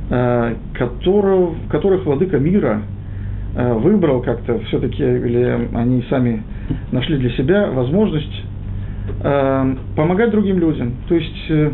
э, 0.10 0.56
которых, 0.74 1.50
которых 1.70 2.06
владыка 2.06 2.40
мира 2.40 2.82
э, 3.56 3.74
выбрал 3.74 4.22
как-то 4.22 4.58
все-таки, 4.62 5.04
или 5.04 5.70
они 5.76 6.04
сами 6.10 6.42
нашли 6.92 7.18
для 7.18 7.30
себя 7.32 7.70
возможность 7.70 8.44
э, 9.24 9.76
помогать 9.96 10.32
другим 10.32 10.58
людям. 10.60 10.94
То 11.08 11.16
есть 11.16 11.46
э, 11.50 11.72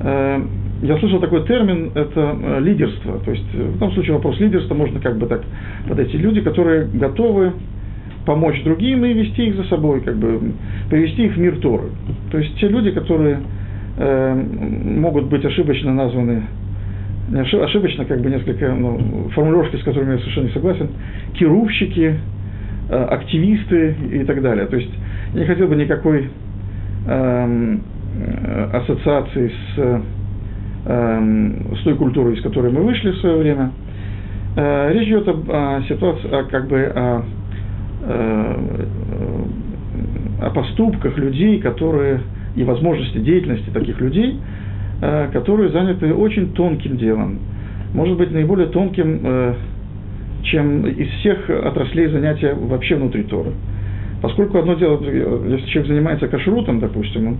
э 0.00 0.40
я 0.82 0.98
слышал 0.98 1.20
такой 1.20 1.46
термин, 1.46 1.92
это 1.94 2.36
э, 2.42 2.60
лидерство. 2.60 3.18
То 3.20 3.30
есть 3.30 3.54
в 3.54 3.78
том 3.78 3.92
случае 3.92 4.14
вопрос 4.14 4.38
лидерства 4.40 4.74
можно 4.74 5.00
как 5.00 5.16
бы 5.16 5.26
так 5.26 5.42
подойти. 5.88 6.18
Люди, 6.18 6.40
которые 6.40 6.86
готовы 6.86 7.52
помочь 8.26 8.62
другим 8.64 9.04
и 9.04 9.12
вести 9.12 9.46
их 9.48 9.56
за 9.56 9.64
собой, 9.64 10.00
как 10.00 10.16
бы 10.16 10.52
привести 10.90 11.26
их 11.26 11.34
в 11.34 11.38
мир 11.38 11.56
Торы. 11.60 11.90
То 12.30 12.38
есть 12.38 12.56
те 12.58 12.68
люди, 12.68 12.90
которые 12.90 13.40
э, 13.96 14.34
могут 14.34 15.26
быть 15.26 15.44
ошибочно 15.44 15.94
названы, 15.94 16.42
ошибочно 17.32 18.04
как 18.04 18.20
бы 18.20 18.30
несколько 18.30 18.72
ну, 18.72 19.28
формулировки, 19.34 19.76
с 19.76 19.82
которыми 19.84 20.12
я 20.12 20.18
совершенно 20.18 20.46
не 20.46 20.52
согласен, 20.52 20.88
кирувщики, 21.34 22.16
э, 22.90 23.04
активисты 23.04 23.94
и 24.12 24.24
так 24.24 24.42
далее. 24.42 24.66
То 24.66 24.76
есть 24.76 24.90
я 25.34 25.40
не 25.40 25.46
хотел 25.46 25.68
бы 25.68 25.76
никакой 25.76 26.28
эм, 27.06 27.82
э, 28.16 28.70
ассоциации 28.72 29.48
с, 29.48 29.78
э, 29.78 30.00
с 30.84 31.82
той 31.84 31.94
культурой, 31.94 32.34
из 32.34 32.42
которой 32.42 32.72
мы 32.72 32.82
вышли 32.82 33.10
в 33.10 33.18
свое 33.18 33.36
время. 33.36 33.70
Э, 34.56 34.92
речь 34.92 35.08
идет 35.08 35.28
о 35.28 35.82
ситуации, 35.88 36.28
как 36.50 36.68
бы 36.68 36.82
о 36.94 37.22
Э, 38.04 38.54
о 40.40 40.50
поступках 40.50 41.16
людей, 41.18 41.60
которые 41.60 42.20
и 42.56 42.64
возможности 42.64 43.18
деятельности 43.18 43.70
таких 43.70 44.00
людей, 44.00 44.40
э, 45.00 45.28
которые 45.32 45.70
заняты 45.70 46.12
очень 46.12 46.52
тонким 46.52 46.96
делом, 46.96 47.38
может 47.94 48.18
быть, 48.18 48.32
наиболее 48.32 48.66
тонким, 48.66 49.54
чем 50.42 50.84
из 50.86 51.08
всех 51.20 51.48
отраслей 51.48 52.08
занятия 52.08 52.54
вообще 52.54 52.96
внутри 52.96 53.22
Торы. 53.22 53.52
Поскольку 54.20 54.58
одно 54.58 54.74
дело, 54.74 55.00
если 55.04 55.66
человек 55.66 55.92
занимается 55.92 56.26
кашрутом, 56.26 56.80
допустим, 56.80 57.28
он 57.28 57.36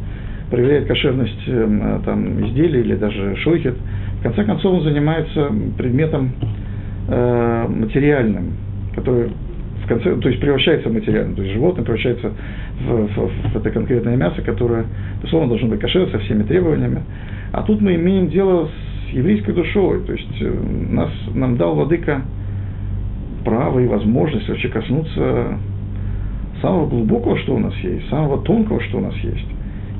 проверяет 0.52 0.86
кошерность 0.86 1.44
там, 2.04 2.46
изделий 2.46 2.80
или 2.80 2.94
даже 2.94 3.34
шойхет, 3.36 3.74
в 4.20 4.22
конце 4.22 4.44
концов 4.44 4.74
он 4.74 4.82
занимается 4.82 5.50
предметом 5.78 6.30
э, 7.08 7.66
материальным, 7.68 8.52
который 8.94 9.30
в 9.82 9.88
конце, 9.88 10.14
то 10.14 10.28
есть 10.28 10.40
превращается 10.40 10.90
в 10.90 10.92
материальное, 10.92 11.34
то 11.34 11.42
есть 11.42 11.54
животное 11.54 11.84
превращается 11.84 12.32
в, 12.86 13.06
в, 13.06 13.50
в 13.52 13.56
это 13.56 13.70
конкретное 13.70 14.14
мясо, 14.16 14.42
которое, 14.42 14.84
безусловно, 15.16 15.48
должно 15.48 15.68
быть 15.68 15.80
кошер 15.80 16.08
со 16.10 16.18
всеми 16.20 16.42
требованиями. 16.42 17.02
А 17.50 17.62
тут 17.62 17.80
мы 17.80 17.94
имеем 17.94 18.28
дело 18.28 18.68
с 18.68 19.12
еврейской 19.12 19.54
душой, 19.54 20.04
то 20.04 20.12
есть 20.12 20.40
э, 20.42 20.52
нас, 20.90 21.10
нам 21.34 21.56
дал 21.56 21.74
Владыка 21.74 22.22
право 23.44 23.80
и 23.80 23.86
возможность 23.86 24.48
вообще 24.48 24.68
коснуться 24.68 25.58
самого 26.60 26.86
глубокого, 26.88 27.38
что 27.38 27.56
у 27.56 27.58
нас 27.58 27.74
есть, 27.82 28.08
самого 28.10 28.42
тонкого, 28.42 28.80
что 28.82 28.98
у 28.98 29.00
нас 29.00 29.16
есть. 29.16 29.46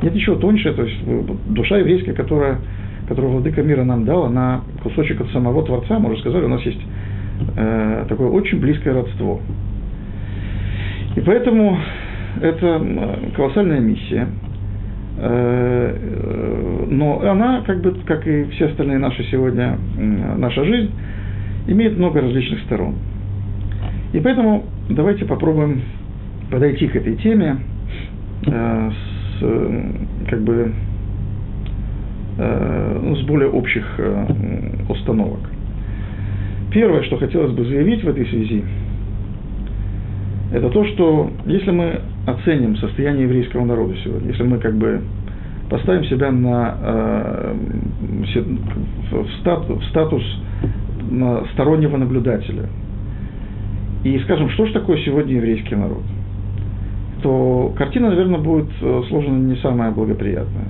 Нет 0.02 0.14
ничего 0.14 0.36
тоньше, 0.36 0.72
то 0.72 0.82
есть 0.82 0.98
э, 1.06 1.22
душа 1.50 1.78
еврейская, 1.78 2.12
которая, 2.12 2.58
которую 3.08 3.34
Владыка 3.34 3.62
мира 3.62 3.84
нам 3.84 4.04
дал, 4.04 4.24
она 4.24 4.62
кусочек 4.82 5.20
от 5.20 5.30
самого 5.30 5.64
Творца, 5.64 5.98
мы 6.00 6.10
уже 6.10 6.20
сказали, 6.20 6.44
у 6.44 6.48
нас 6.48 6.62
есть 6.62 6.80
э, 7.56 8.06
такое 8.08 8.28
очень 8.28 8.58
близкое 8.58 8.94
родство. 8.94 9.40
И 11.14 11.20
поэтому 11.20 11.78
это 12.40 12.84
колоссальная 13.36 13.78
миссия. 13.78 14.26
Э, 15.18 15.96
э, 16.00 16.86
но 16.88 17.20
она, 17.20 17.62
как 17.64 17.80
бы, 17.80 17.94
как 18.04 18.26
и 18.26 18.44
все 18.52 18.66
остальные 18.66 18.98
наши 18.98 19.22
сегодня, 19.30 19.78
наша 20.36 20.64
жизнь, 20.64 20.90
имеет 21.68 21.96
много 21.96 22.20
различных 22.20 22.60
сторон. 22.62 22.96
И 24.12 24.18
поэтому 24.18 24.64
давайте 24.90 25.26
попробуем 25.26 25.82
подойти 26.50 26.88
к 26.88 26.96
этой 26.96 27.14
теме 27.16 27.56
с, 28.44 29.11
как 30.28 30.42
бы, 30.42 30.72
ну, 32.38 33.16
с 33.16 33.22
более 33.22 33.48
общих 33.50 33.84
установок. 34.88 35.40
Первое, 36.70 37.02
что 37.02 37.18
хотелось 37.18 37.52
бы 37.52 37.64
заявить 37.64 38.02
в 38.02 38.08
этой 38.08 38.26
связи– 38.26 38.64
это 40.52 40.68
то, 40.68 40.84
что 40.84 41.30
если 41.46 41.70
мы 41.70 42.00
оценим 42.26 42.76
состояние 42.76 43.24
еврейского 43.24 43.64
народа 43.64 43.94
сегодня, 44.04 44.28
если 44.28 44.42
мы 44.42 44.58
как 44.58 44.76
бы 44.76 45.00
поставим 45.70 46.04
себя 46.04 46.30
на, 46.30 46.76
э, 46.78 47.54
в, 49.12 49.40
статус, 49.40 49.82
в 49.82 49.88
статус 49.88 50.22
стороннего 51.54 51.96
наблюдателя 51.96 52.68
и 54.04 54.18
скажем, 54.20 54.50
что 54.50 54.66
же 54.66 54.74
такое 54.74 54.98
сегодня 54.98 55.36
еврейский 55.36 55.74
народ, 55.74 56.02
то 57.22 57.72
картина, 57.76 58.10
наверное, 58.10 58.38
будет 58.38 58.68
э, 58.80 59.02
сложена 59.08 59.38
не 59.38 59.56
самая 59.56 59.90
благоприятная. 59.90 60.66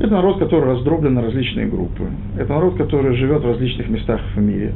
Это 0.00 0.10
народ, 0.10 0.38
который 0.38 0.64
раздроблен 0.64 1.14
на 1.14 1.22
различные 1.22 1.66
группы. 1.66 2.04
Это 2.36 2.52
народ, 2.52 2.76
который 2.76 3.14
живет 3.16 3.42
в 3.42 3.46
различных 3.46 3.88
местах 3.88 4.20
в 4.34 4.40
мире. 4.40 4.72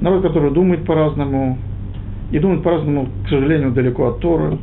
Народ, 0.00 0.22
который 0.22 0.50
думает 0.50 0.84
по-разному, 0.84 1.58
и 2.32 2.38
думает 2.38 2.62
по-разному, 2.62 3.08
к 3.24 3.28
сожалению, 3.28 3.70
далеко 3.70 4.08
от 4.08 4.20
Торы. 4.20 4.58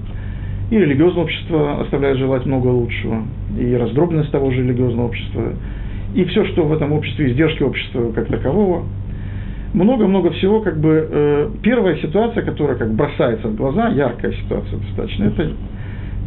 И 0.70 0.78
религиозное 0.78 1.24
общество 1.24 1.82
оставляет 1.82 2.18
желать 2.18 2.46
много 2.46 2.68
лучшего, 2.68 3.24
и 3.58 3.74
раздробленность 3.74 4.32
того 4.32 4.52
же 4.52 4.62
религиозного 4.62 5.08
общества, 5.08 5.54
и 6.14 6.24
все, 6.26 6.46
что 6.46 6.64
в 6.64 6.74
этом 6.74 6.92
обществе, 6.92 7.32
издержки 7.32 7.64
общества 7.64 8.12
как 8.14 8.28
такового. 8.28 8.84
Много-много 9.74 10.32
всего, 10.32 10.62
как 10.62 10.80
бы, 10.80 11.08
э, 11.10 11.50
первая 11.62 11.96
ситуация, 11.98 12.44
которая 12.44 12.78
как 12.78 12.92
бросается 12.94 13.48
в 13.48 13.56
глаза, 13.56 13.90
яркая 13.90 14.32
ситуация 14.32 14.80
достаточно, 14.80 15.26
это 15.26 15.52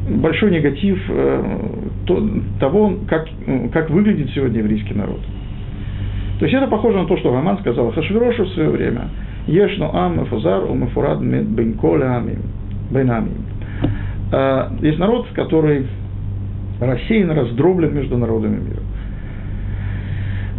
большой 0.09 0.53
негатив 0.53 1.01
э, 1.09 1.43
то, 2.07 2.29
того, 2.61 2.95
как, 3.09 3.27
как 3.73 3.91
выглядит 3.91 4.31
сегодня 4.31 4.59
еврейский 4.59 4.95
народ. 4.95 5.21
То 6.39 6.47
есть 6.47 6.57
это 6.57 6.67
похоже 6.67 6.99
на 6.99 7.07
то, 7.07 7.17
что 7.17 7.33
Роман 7.33 7.59
сказал 7.59 7.93
Хашвирошу 7.93 8.45
в 8.45 8.49
свое 8.51 8.71
время. 8.71 9.09
Ешну 9.47 9.91
ам 9.93 10.25
фузар 10.27 10.65
у 10.65 10.73
амим. 10.73 12.43
Бейнамим. 12.91 13.45
А, 14.33 14.73
есть 14.81 14.99
народ, 14.99 15.29
который 15.35 15.87
рассеян, 16.81 17.31
раздроблен 17.31 17.95
между 17.95 18.19
народами 18.19 18.57
мира. 18.57 18.83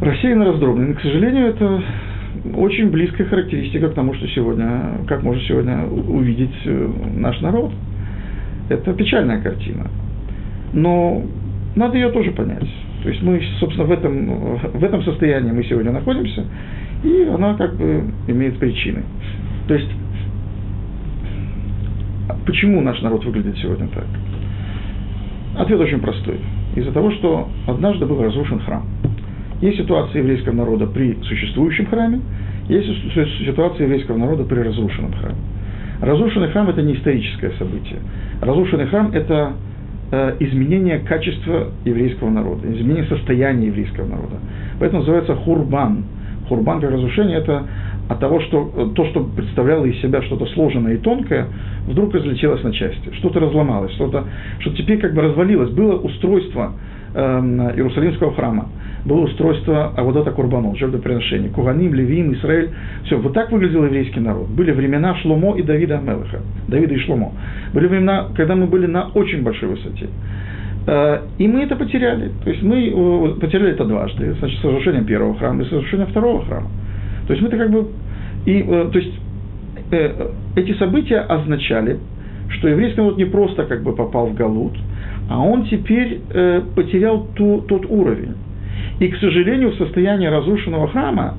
Рассеян, 0.02 0.42
раздроблен. 0.42 0.96
к 0.96 1.02
сожалению, 1.02 1.48
это 1.48 1.82
очень 2.56 2.90
близкая 2.90 3.28
характеристика 3.28 3.90
к 3.90 3.94
тому, 3.94 4.14
что 4.16 4.28
сегодня, 4.28 5.00
как 5.08 5.24
может 5.24 5.44
сегодня 5.44 5.86
увидеть 5.86 6.56
э, 6.66 6.92
наш 7.16 7.40
народ. 7.42 7.72
Это 8.70 8.94
печальная 8.94 9.42
картина. 9.42 9.88
Но 10.74 11.24
надо 11.76 11.98
ее 11.98 12.10
тоже 12.10 12.32
понять. 12.32 12.68
То 13.04 13.10
есть 13.10 13.22
мы, 13.22 13.42
собственно, 13.60 13.86
в 13.86 13.92
этом, 13.92 14.58
в 14.58 14.84
этом 14.84 15.04
состоянии 15.04 15.52
мы 15.52 15.64
сегодня 15.64 15.92
находимся, 15.92 16.46
и 17.04 17.24
она 17.34 17.56
как 17.56 17.76
бы 17.76 18.04
имеет 18.28 18.58
причины. 18.60 19.04
То 19.68 19.76
есть, 19.76 19.90
почему 22.46 22.82
наш 22.82 23.02
народ 23.02 23.26
выглядит 23.26 23.58
сегодня 23.58 23.88
так? 23.90 24.06
Ответ 25.58 25.80
очень 25.80 26.00
простой. 26.00 26.40
Из-за 26.76 26.92
того, 26.92 27.12
что 27.12 27.50
однажды 27.68 28.06
был 28.06 28.22
разрушен 28.22 28.60
храм. 28.62 28.86
Есть 29.64 29.78
ситуация 29.78 30.20
еврейского 30.20 30.56
народа 30.56 30.88
при 30.88 31.18
существующем 31.24 31.86
храме, 31.86 32.20
есть 32.68 32.86
ситуация 33.46 33.86
еврейского 33.86 34.18
народа 34.18 34.44
при 34.44 34.60
разрушенном 34.60 35.14
храме. 35.14 35.38
Разрушенный 36.02 36.50
храм– 36.50 36.68
это 36.70 36.82
не 36.82 36.96
историческое 36.96 37.52
событие. 37.52 38.00
Разрушенный 38.42 38.88
храм– 38.88 39.12
это 39.14 39.54
э, 40.12 40.36
изменение 40.42 41.00
качества 41.00 41.70
еврейского 41.86 42.30
народа, 42.30 42.70
изменение 42.74 43.06
состояния 43.06 43.68
еврейского 43.68 44.06
народа. 44.06 44.36
Поэтому 44.82 45.00
называется 45.00 45.34
хурбан. 45.36 46.04
Хурбан 46.50 46.82
как 46.82 46.92
разрушение– 46.92 47.38
это 47.40 47.64
от 48.10 48.20
того, 48.20 48.42
что 48.42 48.70
э, 48.76 48.88
то, 48.94 49.06
что 49.06 49.24
представляло 49.24 49.86
из 49.86 50.02
себя 50.02 50.22
что-то 50.24 50.46
сложное 50.48 50.96
и 50.96 50.98
тонкое, 50.98 51.48
вдруг 51.88 52.14
разлетелось 52.14 52.64
на 52.64 52.74
части, 52.74 53.14
что-то 53.14 53.40
разломалось, 53.40 53.94
что-то, 53.94 54.26
что 54.60 54.72
теперь 54.72 55.00
как 55.00 55.14
бы 55.14 55.22
развалилось. 55.22 55.70
Было 55.70 56.00
устройство 56.00 56.74
э, 57.16 57.20
Иерусалимского 57.78 58.34
храма– 58.34 58.68
было 59.06 59.22
устройство 59.22 59.94
Аводота 59.98 60.32
Курбанот, 60.32 60.78
жертвоприношений. 60.78 61.50
Куганим, 61.50 61.94
Левим, 61.94 62.34
Израиль. 62.34 62.70
Все, 63.06 63.18
вот 63.18 63.34
так 63.34 63.52
выглядел 63.52 63.84
еврейский 63.84 64.22
народ. 64.22 64.48
Были 64.50 64.72
времена 64.72 65.16
Шломо 65.16 65.58
и 65.58 65.64
Давида 65.64 65.98
Амелаха. 65.98 66.40
Давида 66.68 66.94
и 66.94 67.00
Шломо. 67.00 67.34
Были 67.74 67.88
времена, 67.88 68.28
когда 68.36 68.56
мы 68.56 68.68
были 68.68 68.86
на 68.86 69.10
очень 69.14 69.44
большой 69.44 69.70
высоте. 69.70 70.08
Э, 70.88 71.20
и 71.38 71.48
мы 71.48 71.64
это 71.64 71.76
потеряли. 71.76 72.32
То 72.44 72.50
есть 72.50 72.64
мы 72.64 72.88
э, 72.88 73.40
потеряли 73.40 73.72
это 73.72 73.86
дважды. 73.86 74.34
Значит, 74.40 74.60
с 74.60 74.64
разрушением 74.64 75.06
первого 75.06 75.36
храма 75.36 75.64
и 75.64 75.66
с 75.66 75.72
разрушением 75.72 76.10
второго 76.10 76.46
храма. 76.46 76.70
То 77.28 77.34
есть 77.34 77.42
мы 77.42 77.50
это 77.50 77.58
как 77.58 77.72
бы... 77.72 77.88
И, 78.46 78.60
э, 78.60 78.90
то 78.92 79.00
есть 79.00 79.14
эти 80.56 80.74
события 80.80 81.20
означали, 81.20 82.00
что 82.50 82.68
еврейский 82.68 83.00
народ 83.00 83.18
не 83.18 83.26
просто 83.26 83.66
как 83.66 83.84
бы 83.84 83.94
попал 83.94 84.28
в 84.28 84.34
Галут, 84.34 84.74
а 85.30 85.40
он 85.40 85.66
теперь 85.66 86.20
потерял 86.76 87.28
ту, 87.36 87.62
тот 87.68 87.86
уровень. 87.86 88.34
И, 89.00 89.08
к 89.08 89.18
сожалению, 89.18 89.72
в 89.72 89.76
состоянии 89.76 90.28
разрушенного 90.28 90.88
храма 90.88 91.36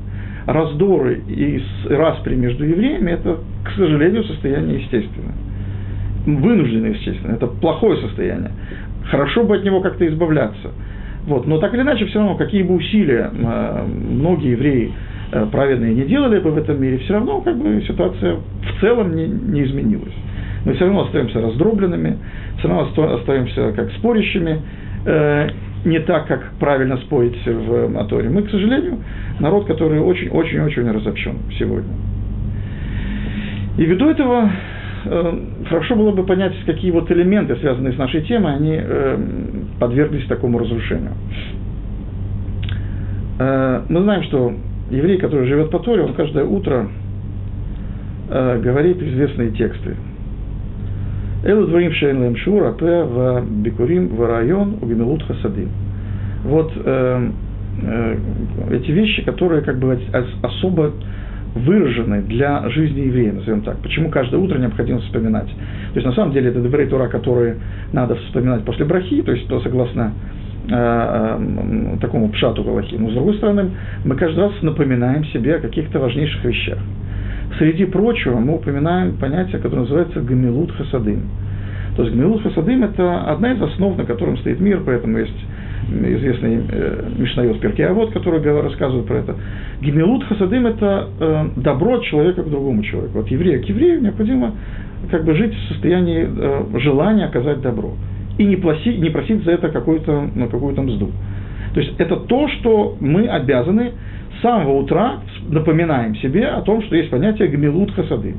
раздоры 0.47 1.23
и 1.29 1.63
распри 1.89 2.35
между 2.35 2.65
евреями– 2.65 3.11
это, 3.13 3.39
к 3.65 3.71
сожалению, 3.77 4.25
состояние 4.25 4.81
естественное. 4.81 5.35
Вынужденное, 6.27 6.91
естественно. 6.91 7.35
Это 7.35 7.47
плохое 7.47 8.01
состояние. 8.01 8.51
Хорошо 9.11 9.45
бы 9.45 9.57
от 9.57 9.65
него 9.65 9.81
как-то 9.81 10.07
избавляться. 10.07 10.71
Вот. 11.27 11.47
Но 11.47 11.59
так 11.59 11.73
или 11.75 11.83
иначе, 11.83 12.07
все 12.07 12.19
равно, 12.19 12.37
какие 12.37 12.63
бы 12.63 12.75
усилия 12.75 13.31
э, 13.33 13.87
многие 13.87 14.53
евреи 14.53 14.93
э, 15.33 15.47
праведные 15.51 15.95
не 15.95 16.05
делали 16.05 16.39
бы 16.39 16.51
в 16.51 16.59
этом 16.59 16.81
мире, 16.81 16.99
все 16.99 17.15
равно 17.15 17.41
как 17.41 17.57
бы 17.57 17.83
ситуация 17.87 18.37
в 18.37 18.81
целом 18.81 19.15
не, 19.15 19.27
не 19.27 19.65
изменилась. 19.65 20.13
Мы 20.65 20.75
все 20.75 20.85
равно 20.85 21.05
остаемся 21.05 21.41
раздробленными, 21.41 22.19
все 22.59 22.69
равно 22.69 23.15
остаемся 23.15 23.73
как 23.73 23.91
спорящими, 23.93 24.61
э, 25.07 25.49
не 25.85 26.01
так, 26.01 26.27
как 26.27 26.53
правильно 26.59 26.97
спорить 26.99 27.37
в 27.47 27.89
моторе. 27.89 28.29
Мы, 28.29 28.43
к 28.43 28.51
сожалению, 28.51 28.99
народ, 29.39 29.67
который 29.67 30.01
очень-очень-очень 30.01 30.91
разобщен 30.91 31.37
сегодня. 31.59 31.93
И 33.77 33.85
ввиду 33.85 34.09
этого 34.09 34.51
э, 35.05 35.39
хорошо 35.69 35.97
было 35.97 36.13
бы 36.13 36.25
понять, 36.25 36.55
какие 36.65 36.91
вот 36.91 37.11
элементы, 37.11 37.57
связанные 37.57 37.93
с 37.93 37.99
нашей 37.99 38.23
темой, 38.23 38.55
они 38.55 38.79
э, 38.81 39.19
подверглись 39.79 40.27
такому 40.27 40.59
разрушению. 40.59 41.13
Э, 43.39 43.83
мы 43.89 44.03
знаем, 44.03 44.23
что 44.25 44.55
еврей, 44.91 45.19
который 45.19 45.47
живет 45.47 45.71
по 45.71 45.81
Торе, 45.81 46.03
он 46.03 46.15
каждое 46.15 46.45
утро 46.45 46.89
говорит 48.27 49.03
известные 49.03 49.51
тексты. 49.51 49.97
Элу 51.45 51.67
дворим 51.67 51.93
шейн 51.93 52.21
лэм 52.21 52.37
шур, 52.37 52.65
апэ 52.65 53.05
в 53.05 53.45
бикурим 53.63 54.09
в 54.09 54.27
район 54.27 54.79
у 54.81 54.87
гемелут 54.87 55.23
хасадим. 55.25 55.69
Вот 56.45 56.73
э, 56.75 57.31
э, 57.83 58.17
эти 58.71 58.91
вещи, 58.91 59.23
которые 59.25 59.61
как 59.61 59.79
бы 59.79 59.99
особо 60.43 60.93
выражены 61.55 62.23
для 62.23 62.67
жизни 62.71 63.03
еврея, 63.03 63.33
назовем 63.33 63.61
так. 63.61 63.77
Почему 63.79 64.09
каждое 64.09 64.39
утро 64.39 64.59
необходимо 64.59 65.01
вспоминать? 65.01 65.49
То 65.49 65.97
есть, 65.97 66.07
на 66.07 66.13
самом 66.13 66.33
деле, 66.33 66.49
это 66.49 66.61
Деврей 66.61 66.87
Тура, 66.87 67.09
которые 67.09 67.57
надо 67.93 68.17
вспоминать 68.17 68.65
после 68.65 68.87
брахи, 68.87 69.21
то 69.21 69.33
есть, 69.33 69.47
согласно 69.47 70.13
э, 70.69 70.73
э, 70.73 71.99
такому 72.01 72.31
пшату 72.31 72.65
Галахи. 72.65 72.97
Но, 72.97 73.11
с 73.11 73.13
другой 73.13 73.35
стороны, 73.35 73.71
мы 74.05 74.17
каждый 74.17 74.41
раз 74.41 74.53
напоминаем 74.63 75.25
себе 75.27 75.57
о 75.57 75.61
каких-то 75.61 76.01
важнейших 76.01 76.43
вещах. 76.43 76.79
Среди 77.59 77.85
прочего 77.85 78.39
мы 78.39 78.57
упоминаем 78.57 79.17
понятие, 79.17 79.61
которое 79.61 79.83
называется 79.83 80.21
гамилут 80.21 80.73
хасадым. 80.73 81.23
То 81.97 82.03
есть 82.03 82.15
гамилут 82.15 82.43
хасадым– 82.43 82.85
это 82.85 83.31
одна 83.31 83.53
из 83.53 83.63
основ, 83.63 83.97
на 83.97 84.05
котором 84.05 84.37
стоит 84.39 84.61
мир, 84.61 84.83
поэтому 84.85 85.19
есть 85.19 85.39
известный 85.89 86.61
э, 86.69 87.11
Мишнайот 87.19 87.61
Перкеавод, 87.61 88.13
который 88.13 88.43
рассказывает 88.63 89.07
про 89.07 89.19
это. 89.19 89.37
Гемилут 89.81 90.25
хасадым– 90.25 90.67
это 90.69 91.09
э, 91.21 91.45
добро 91.57 91.99
человека 91.99 92.43
к 92.43 92.51
другому 92.51 92.83
человеку. 92.83 93.21
От 93.21 93.29
еврея 93.29 93.61
к 93.61 93.69
еврею 93.69 94.03
необходимо 94.03 94.53
как 95.11 95.25
бы 95.25 95.35
жить 95.35 95.55
в 95.55 95.69
состоянии 95.73 96.27
э, 96.27 96.79
желания 96.81 97.27
оказать 97.27 97.61
добро. 97.61 97.93
И 98.39 98.45
не, 98.45 98.57
пласи, 98.57 98.97
не 98.97 99.11
просить 99.11 99.45
за 99.45 99.53
это 99.53 99.69
какую-то, 99.69 100.29
ну, 100.35 100.49
какую-то 100.49 100.83
мзду. 100.83 101.11
То 101.75 101.81
есть 101.81 101.95
это 101.99 102.17
то, 102.17 102.49
что 102.49 102.97
мы 103.01 103.27
обязаны 103.27 103.93
с 104.39 104.43
самого 104.43 104.79
утра 104.79 105.21
напоминаем 105.49 106.15
себе 106.17 106.47
о 106.47 106.63
том, 106.63 106.83
что 106.83 106.97
есть 106.97 107.11
понятие 107.11 107.49
гмилут 107.49 107.93
хасады. 107.93 108.35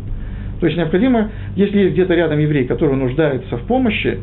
То 0.59 0.67
есть 0.67 0.77
необходимо, 0.77 1.29
если 1.55 1.79
есть 1.79 1.93
где-то 1.93 2.13
рядом 2.13 2.39
еврей, 2.39 2.65
который 2.65 2.95
нуждается 2.95 3.57
в 3.57 3.61
помощи, 3.67 4.19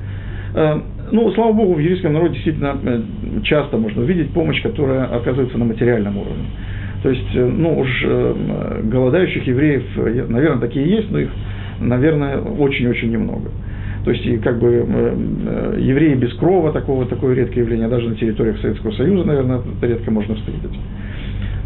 э, 0.55 0.81
ну, 1.11 1.31
слава 1.33 1.53
богу, 1.53 1.75
в 1.75 1.79
еврейском 1.79 2.15
народе 2.15 2.35
действительно 2.35 2.77
э, 2.83 3.01
часто 3.45 3.77
можно 3.77 4.03
увидеть 4.03 4.31
помощь, 4.31 4.63
которая 4.63 5.05
оказывается 5.05 5.59
на 5.59 5.67
материальном 5.67 6.17
уровне. 6.17 6.47
То 7.03 7.11
есть, 7.11 7.37
э, 7.37 7.45
ну, 7.45 7.79
уж 7.79 8.05
голодающих 8.85 9.47
евреев, 9.47 9.85
наверное, 10.31 10.61
такие 10.61 10.89
есть, 10.89 11.11
но 11.11 11.19
их, 11.19 11.31
наверное, 11.81 12.39
очень-очень 12.39 13.11
немного. 13.11 13.51
То 14.05 14.11
есть, 14.11 14.27
и 14.27 14.37
как 14.39 14.59
бы 14.59 14.69
евреи 15.79 16.15
без 16.15 16.35
крова, 16.35 16.73
такого, 16.73 17.07
такое 17.07 17.35
редкое 17.35 17.61
явление, 17.61 17.89
даже 17.89 18.09
на 18.09 18.17
территориях 18.17 18.59
Советского 18.59 18.91
Союза, 18.93 19.25
наверное, 19.25 19.61
это 19.79 19.87
редко 19.87 20.11
можно 20.11 20.35
встретить. 20.35 20.77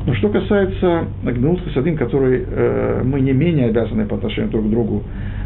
Но 0.07 0.14
что 0.14 0.29
касается 0.29 1.07
Гмилут 1.25 1.61
Хасадим, 1.64 1.96
который 1.96 2.44
э, 2.46 3.03
мы 3.05 3.20
не 3.20 3.33
менее 3.33 3.66
обязаны 3.66 4.07
по 4.07 4.16
отношению 4.16 4.53
друг 4.53 4.66
к 4.66 4.70
другу 4.70 5.03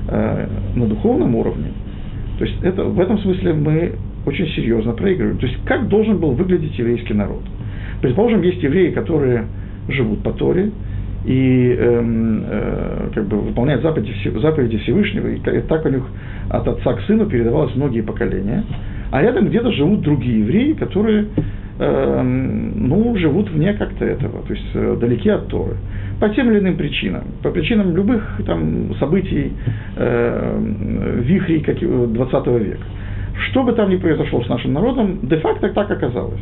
э, 0.09 0.46
на 0.74 0.87
духовном 0.87 1.35
уровне, 1.35 1.72
То 2.38 2.44
есть 2.44 2.62
это, 2.62 2.85
в 2.85 3.00
этом 3.00 3.18
смысле 3.20 3.55
мы 3.55 3.92
очень 4.26 4.46
серьезно 4.48 4.92
проигрываем. 4.92 5.38
То 5.38 5.46
есть 5.46 5.59
как 5.64 5.88
должен 5.88 6.18
был 6.18 6.33
выглядеть 6.33 6.79
еврейский 6.79 7.14
народ? 7.14 7.42
Предположим, 8.03 8.42
есть 8.42 8.62
евреи, 8.62 8.90
которые 8.90 9.46
живут 9.88 10.22
по 10.22 10.33
Торе, 10.33 10.70
и 11.24 11.76
эм, 11.78 12.44
э, 12.46 13.09
как 13.14 13.26
бы 13.26 13.38
выполняют 13.38 13.83
заповеди, 13.83 14.12
заповеди 14.40 14.78
Всевышнего, 14.78 15.28
и 15.28 15.61
так 15.62 15.85
у 15.85 15.88
них 15.88 16.04
от 16.48 16.66
отца 16.66 16.94
к 16.94 17.02
сыну 17.02 17.26
передавалось 17.26 17.74
многие 17.74 18.00
поколения. 18.00 18.64
А 19.11 19.22
рядом 19.22 19.48
где-то 19.48 19.72
живут 19.72 20.02
другие 20.02 20.40
евреи, 20.40 20.72
которые 20.72 21.26
э, 21.78 22.22
ну, 22.22 23.16
живут 23.16 23.50
вне 23.50 23.74
как-то 23.74 24.04
этого, 24.04 24.42
то 24.46 24.52
есть 24.52 24.70
э, 24.74 24.96
далеки 25.00 25.28
от 25.28 25.48
Торы. 25.48 25.76
По 26.20 26.28
тем 26.28 26.50
или 26.50 26.61
иным 26.61 26.76
причинам. 26.76 27.24
По 27.42 27.50
причинам 27.50 27.94
любых 27.96 28.40
там, 28.46 28.94
событий, 28.98 29.52
э, 29.96 31.20
вихрей 31.22 31.61
20 31.61 32.46
века. 32.46 32.85
Что 33.50 33.62
бы 33.62 33.72
там 33.72 33.90
ни 33.90 33.96
произошло 33.96 34.42
с 34.44 34.48
нашим 34.48 34.74
народом, 34.74 35.18
де-факто 35.22 35.70
так 35.70 35.90
оказалось. 35.90 36.40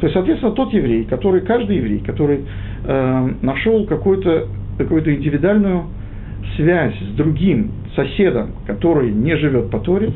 То 0.00 0.06
есть, 0.06 0.14
соответственно, 0.14 0.52
тот 0.52 0.72
еврей, 0.72 1.04
который, 1.04 1.42
каждый 1.42 1.76
еврей, 1.76 1.98
который 1.98 2.40
э, 2.84 3.28
нашел 3.42 3.84
какую-то 3.86 4.48
какую 4.78 5.14
индивидуальную 5.14 5.84
связь 6.56 6.94
с 6.98 7.16
другим 7.16 7.70
соседом, 7.94 8.52
который 8.66 9.10
не 9.10 9.36
живет 9.36 9.70
по 9.70 9.78
Торе, 9.78 10.10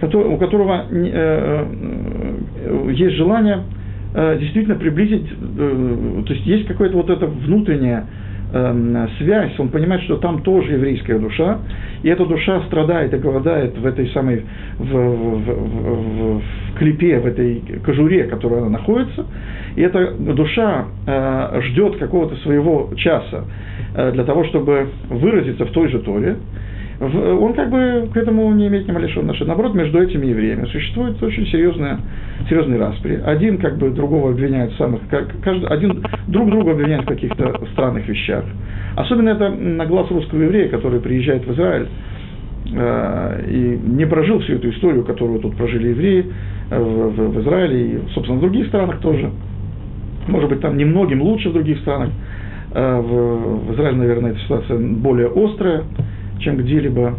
который, 0.00 0.28
у 0.28 0.36
которого 0.36 0.84
э, 0.90 1.66
э, 2.64 2.92
есть 2.92 3.16
желание 3.16 3.62
э, 4.14 4.36
действительно 4.38 4.76
приблизить, 4.76 5.26
э, 5.30 6.22
то 6.26 6.32
есть 6.34 6.46
есть 6.46 6.66
какое-то 6.66 6.96
вот 6.98 7.08
это 7.08 7.26
внутреннее 7.26 8.06
связь, 9.18 9.58
он 9.58 9.68
понимает, 9.68 10.02
что 10.02 10.16
там 10.16 10.42
тоже 10.42 10.72
еврейская 10.72 11.18
душа, 11.18 11.58
и 12.02 12.08
эта 12.08 12.24
душа 12.24 12.62
страдает 12.66 13.12
и 13.12 13.16
голодает 13.16 13.76
в 13.76 13.84
этой 13.84 14.08
самой, 14.10 14.44
в, 14.78 14.84
в, 14.84 15.40
в, 15.40 16.38
в 16.38 16.42
клепе, 16.78 17.18
в 17.18 17.26
этой 17.26 17.62
кожуре, 17.84 18.24
в 18.24 18.30
которой 18.30 18.60
она 18.60 18.70
находится, 18.70 19.26
и 19.74 19.82
эта 19.82 20.12
душа 20.12 20.86
э, 21.06 21.60
ждет 21.64 21.96
какого-то 21.96 22.36
своего 22.36 22.90
часа 22.96 23.44
э, 23.94 24.12
для 24.12 24.24
того, 24.24 24.44
чтобы 24.44 24.88
выразиться 25.10 25.64
в 25.64 25.70
той 25.70 25.88
же 25.88 25.98
Торе, 25.98 26.36
он 27.00 27.52
как 27.52 27.70
бы 27.70 28.08
к 28.12 28.16
этому 28.16 28.50
не 28.52 28.68
имеет 28.68 28.88
ни 28.88 28.92
малейшего 28.92 29.20
отношения. 29.20 29.48
Наоборот, 29.48 29.74
между 29.74 30.00
этими 30.00 30.26
евреями 30.26 30.64
существует 30.66 31.22
очень 31.22 31.46
серьезная, 31.46 32.00
серьезный 32.48 32.78
распри. 32.78 33.20
Один 33.24 33.58
как 33.58 33.76
бы 33.76 33.90
другого 33.90 34.30
обвиняет 34.30 34.72
в 34.72 34.76
самых, 34.76 35.02
как, 35.10 35.28
каждый, 35.42 35.68
один 35.68 36.02
друг 36.26 36.48
друга 36.50 36.72
обвиняет 36.72 37.02
в 37.02 37.06
каких-то 37.06 37.60
странных 37.72 38.08
вещах. 38.08 38.44
Особенно 38.96 39.30
это 39.30 39.50
на 39.50 39.84
глаз 39.84 40.10
русского 40.10 40.42
еврея, 40.42 40.68
который 40.68 41.00
приезжает 41.00 41.46
в 41.46 41.52
Израиль 41.52 41.88
э, 42.72 43.44
и 43.50 43.78
не 43.84 44.06
прожил 44.06 44.40
всю 44.40 44.54
эту 44.54 44.70
историю, 44.70 45.04
которую 45.04 45.40
тут 45.40 45.54
прожили 45.56 45.88
евреи 45.88 46.32
э, 46.70 46.78
в, 46.78 47.10
в, 47.10 47.30
в 47.32 47.40
Израиле 47.42 47.86
и, 47.86 47.98
собственно, 48.14 48.38
в 48.38 48.40
других 48.40 48.68
странах 48.68 49.00
тоже. 49.00 49.30
Может 50.28 50.48
быть, 50.48 50.60
там 50.60 50.78
немногим 50.78 51.20
лучше 51.20 51.50
в 51.50 51.52
других 51.52 51.78
странах. 51.80 52.08
Э, 52.72 53.00
в, 53.00 53.66
в 53.66 53.74
Израиле, 53.74 53.98
наверное, 53.98 54.30
эта 54.30 54.40
ситуация 54.40 54.78
более 54.78 55.28
острая 55.28 55.82
чем 56.40 56.56
где-либо. 56.56 57.14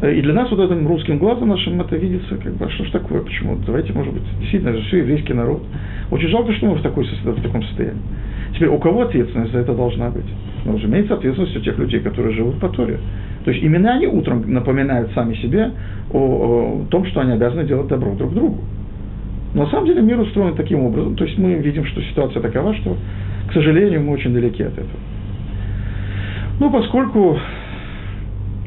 Э, 0.00 0.14
и 0.14 0.22
для 0.22 0.34
нас 0.34 0.50
вот 0.50 0.60
этим 0.60 0.86
русским 0.86 1.18
глазом 1.18 1.48
нашим 1.48 1.80
это 1.80 1.96
видится, 1.96 2.36
как 2.36 2.54
бы, 2.54 2.66
а 2.66 2.70
что 2.70 2.84
ж 2.84 2.90
такое, 2.90 3.20
почему? 3.20 3.58
Давайте, 3.66 3.92
может 3.92 4.12
быть, 4.12 4.22
действительно, 4.40 4.70
это 4.70 4.82
все 4.82 4.98
еврейский 4.98 5.34
народ. 5.34 5.62
Очень 6.10 6.28
жалко, 6.28 6.52
что 6.52 6.66
мы 6.66 6.74
в, 6.74 6.82
такой, 6.82 7.04
в 7.04 7.42
таком 7.42 7.62
состоянии. 7.62 8.02
Теперь, 8.54 8.68
у 8.68 8.78
кого 8.78 9.02
ответственность 9.02 9.52
за 9.52 9.60
это 9.60 9.74
должна 9.74 10.10
быть? 10.10 10.26
Ну, 10.64 10.74
разумеется, 10.74 11.14
ответственность 11.14 11.56
у 11.56 11.60
тех 11.60 11.78
людей, 11.78 12.00
которые 12.00 12.34
живут 12.34 12.60
по 12.60 12.68
Торе. 12.68 12.98
То 13.44 13.50
есть 13.50 13.62
именно 13.62 13.94
они 13.94 14.06
утром 14.06 14.44
напоминают 14.52 15.10
сами 15.12 15.34
себе 15.34 15.70
о, 16.12 16.18
о 16.18 16.86
том, 16.90 17.06
что 17.06 17.20
они 17.20 17.32
обязаны 17.32 17.64
делать 17.64 17.88
добро 17.88 18.14
друг 18.14 18.34
другу. 18.34 18.60
Но 19.54 19.64
на 19.64 19.70
самом 19.70 19.86
деле 19.86 20.02
мир 20.02 20.20
устроен 20.20 20.54
таким 20.54 20.80
образом. 20.80 21.16
То 21.16 21.24
есть 21.24 21.38
мы 21.38 21.54
видим, 21.54 21.84
что 21.86 22.00
ситуация 22.02 22.40
такова, 22.40 22.74
что, 22.74 22.96
к 23.48 23.52
сожалению, 23.52 24.02
мы 24.02 24.12
очень 24.12 24.32
далеки 24.32 24.62
от 24.62 24.72
этого. 24.72 25.00
Ну, 26.60 26.70
поскольку 26.70 27.38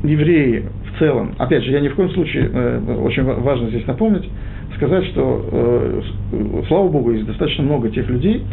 евреи 0.07 0.65
в 0.93 0.99
целом, 0.99 1.33
опять 1.37 1.63
же, 1.63 1.71
я 1.71 1.79
ни 1.79 1.87
в 1.89 1.95
коем 1.95 2.09
случае, 2.11 2.49
э, 2.51 2.95
очень 3.01 3.23
важно 3.23 3.69
здесь 3.69 3.85
напомнить, 3.87 4.29
сказать, 4.75 5.05
что, 5.07 5.45
э, 5.51 6.01
слава 6.67 6.87
Богу, 6.89 7.11
есть 7.11 7.25
достаточно 7.25 7.63
много 7.63 7.89
тех 7.89 8.09
людей, 8.09 8.43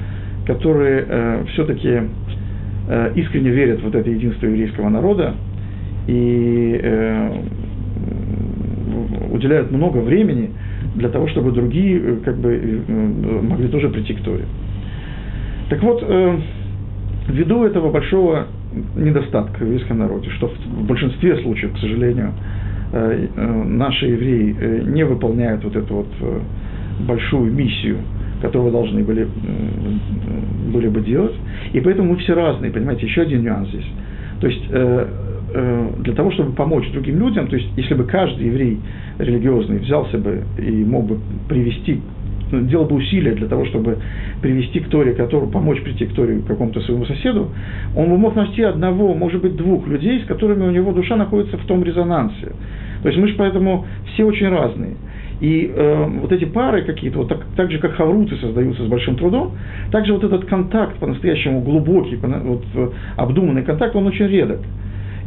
которые 0.47 1.05
э, 1.09 1.45
все-таки 1.53 2.03
э, 2.89 3.13
искренне 3.15 3.51
верят 3.51 3.81
в 3.81 3.85
вот 3.85 3.95
это 3.95 4.11
единство 4.11 4.47
еврейского 4.47 4.89
народа 4.89 5.35
и 6.07 6.81
э, 6.83 7.43
уделяют 9.31 9.71
много 9.71 9.99
времени 9.99 10.51
для 10.95 11.09
того, 11.09 11.29
чтобы 11.29 11.53
другие 11.53 12.01
э, 12.01 12.17
как 12.25 12.39
бы, 12.39 12.53
э, 12.53 13.41
могли 13.43 13.69
тоже 13.69 13.89
прийти 13.89 14.15
к 14.15 14.21
Торе. 14.21 14.45
Так 15.71 15.83
вот, 15.83 16.03
э, 16.07 16.39
ввиду 17.29 17.65
этого 17.65 17.91
большого 17.91 18.47
недостаток 18.97 19.59
в 19.59 19.63
еврейском 19.63 19.99
народе, 19.99 20.31
что 20.31 20.49
в 20.49 20.87
большинстве 20.87 21.37
случаев, 21.43 21.73
к 21.75 21.79
сожалению, 21.79 22.33
э, 22.93 23.29
э, 23.35 23.65
наши 23.65 24.07
евреи 24.07 24.57
э, 24.59 24.83
не 24.87 25.05
выполняют 25.05 25.65
вот 25.65 25.77
эту 25.77 25.95
вот 25.95 26.09
большую 27.07 27.53
миссию, 27.53 27.99
которую 28.41 28.73
должны 28.73 29.03
были, 29.03 29.27
были 30.73 30.89
бы 30.89 31.01
делать. 31.01 31.35
И 31.73 31.81
поэтому 31.81 32.13
мы 32.13 32.17
все 32.19 32.35
разные, 32.35 32.71
понимаете, 32.71 33.07
еще 33.07 33.23
один 33.23 33.43
нюанс 33.43 33.69
здесь. 33.69 33.87
То 34.41 34.47
есть 34.49 34.69
для 34.69 36.15
того, 36.15 36.31
чтобы 36.33 36.53
помочь 36.53 36.91
другим 36.93 37.19
людям, 37.19 37.47
то 37.47 37.57
есть 37.57 37.69
если 37.77 37.95
бы 37.95 38.05
каждый 38.05 38.47
еврей 38.47 38.79
религиозный 39.19 39.79
взялся 39.79 40.19
бы 40.19 40.43
и 40.59 40.85
мог 40.85 41.07
бы 41.07 41.19
привести 41.49 42.01
делал 42.53 42.85
бы 42.85 42.97
усилия 42.97 43.33
для 43.33 43.49
того, 43.49 43.65
чтобы 43.67 43.99
привести 44.41 44.81
к 44.81 44.89
Торе, 44.89 45.15
который, 45.15 45.49
помочь 45.49 45.83
прийти 45.83 46.07
к 46.07 46.15
Торе 46.15 46.41
какому-то 46.47 46.81
своему 46.81 47.05
соседу, 47.07 47.51
он 47.97 48.11
бы 48.11 48.19
мог 48.19 48.37
найти 48.37 48.63
одного, 48.63 49.15
может 49.15 49.41
быть, 49.41 49.57
двух 49.57 49.87
людей, 49.87 50.21
с 50.21 50.27
которыми 50.27 50.67
у 50.67 50.71
него 50.71 50.93
душа 50.93 51.17
находится 51.17 51.57
в 51.57 51.67
том 51.67 51.83
резонансе. 51.83 52.53
То 53.03 53.09
есть 53.09 53.19
мы 53.19 53.29
же 53.29 53.35
поэтому 53.35 53.87
все 54.13 54.25
очень 54.25 54.49
разные. 54.49 54.97
И 55.41 55.73
э, 55.75 56.07
вот 56.21 56.31
эти 56.31 56.45
пары 56.45 56.83
какие-то, 56.83 57.19
вот 57.19 57.29
так, 57.29 57.45
так 57.57 57.71
же, 57.71 57.79
как 57.79 57.95
хавруты 57.95 58.37
создаются 58.37 58.85
с 58.85 58.87
большим 58.87 59.17
трудом, 59.17 59.53
также 59.91 60.13
вот 60.13 60.23
этот 60.23 60.45
контакт 60.45 60.97
по-настоящему 60.99 61.63
глубокий, 61.63 62.17
вот, 62.17 62.63
э, 62.75 62.89
обдуманный 63.17 63.65
контакт, 63.65 63.97
он 63.97 64.07
очень 64.07 64.29
редок. 64.29 64.61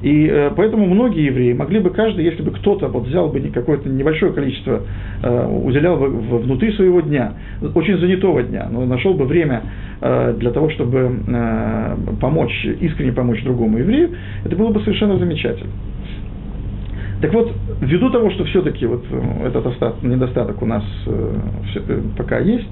И 0.06 0.28
э, 0.28 0.52
поэтому 0.56 0.86
многие 0.86 1.26
евреи 1.26 1.54
могли 1.54 1.80
бы 1.80 1.90
каждый, 1.90 2.26
если 2.26 2.44
бы 2.44 2.52
кто-то 2.52 2.90
вот 2.90 3.08
взял 3.08 3.30
бы 3.30 3.40
какое-то 3.50 3.90
небольшое 3.90 4.34
количество, 4.34 4.82
э, 5.24 5.48
уделял 5.48 5.98
бы 5.98 6.10
внутри 6.10 6.74
своего 6.74 7.02
дня, 7.02 7.34
очень 7.74 7.98
занятого 7.98 8.44
дня, 8.44 8.68
но 8.72 8.86
нашел 8.86 9.16
бы 9.16 9.26
время 9.26 9.64
э, 10.02 10.36
для 10.38 10.52
того, 10.52 10.70
чтобы 10.70 11.10
помочь, 12.22 12.54
искренне 12.82 13.14
помочь 13.14 13.44
другому 13.44 13.80
еврею, 13.80 14.12
это 14.44 14.56
было 14.56 14.70
бы 14.70 14.80
совершенно 14.82 15.18
замечательно. 15.18 15.72
Так 17.20 17.34
вот, 17.34 17.52
ввиду 17.82 18.12
того, 18.12 18.30
что 18.30 18.44
все-таки 18.44 18.86
вот 18.86 19.04
этот 19.44 19.66
остаток, 19.66 20.04
недостаток 20.04 20.62
у 20.62 20.68
нас 20.68 20.84
пока 22.16 22.38
есть, 22.42 22.70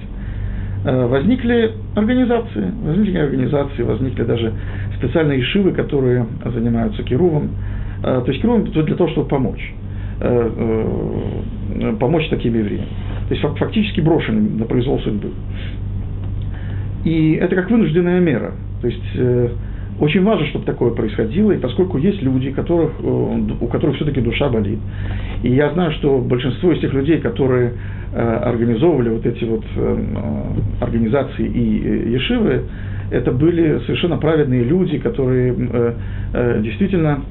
возникли 0.84 1.72
организации, 1.96 2.72
возникли 2.84 3.18
организации, 3.18 3.84
возникли 3.84 4.24
даже 4.24 4.54
специальные 4.98 5.42
шивы, 5.44 5.72
которые 5.72 6.26
занимаются 6.46 7.04
кирувом, 7.04 7.50
э, 8.04 8.22
то 8.26 8.32
есть 8.32 8.42
кирувом 8.42 8.66
для 8.66 8.96
того, 8.96 9.10
чтобы 9.10 9.28
помочь, 9.28 9.74
э, 10.20 11.94
помочь 12.00 12.28
таким 12.30 12.56
евреям. 12.56 12.86
То 13.30 13.36
есть 13.36 13.42
фактически 13.58 14.02
брошенным 14.02 14.58
на 14.58 14.66
произвол 14.66 15.00
судьбы. 15.00 15.32
И 17.06 17.34
это 17.34 17.56
как 17.56 17.70
вынужденная 17.70 18.20
мера. 18.20 18.54
То 18.82 18.88
есть 18.88 19.20
очень 20.00 20.24
важно, 20.24 20.48
чтобы 20.48 20.66
такое 20.66 20.92
происходило, 20.92 21.52
и 21.52 21.58
поскольку 21.58 21.98
есть 21.98 22.22
люди, 22.22 22.52
которых, 22.52 22.92
у 23.04 23.68
которых 23.68 23.96
все-таки 23.98 24.22
душа 24.22 24.50
болит, 24.50 24.80
и 25.44 25.52
я 25.54 25.72
знаю, 25.74 25.92
что 25.94 26.18
большинство 26.20 26.72
из 26.72 26.80
тех 26.82 26.94
людей, 26.94 27.20
которые 27.20 27.74
Э, 28.16 28.38
организовывали 28.44 29.10
вот 29.10 29.26
эти 29.26 29.44
вот 29.44 29.64
э, 29.76 29.98
организации 30.82 31.48
и 31.48 31.82
э, 31.84 32.10
ешивы, 32.12 32.62
это 33.10 33.32
были 33.32 33.80
совершенно 33.88 34.18
праведные 34.18 34.64
люди, 34.64 34.98
которые 35.00 35.54
действительно 36.62 37.22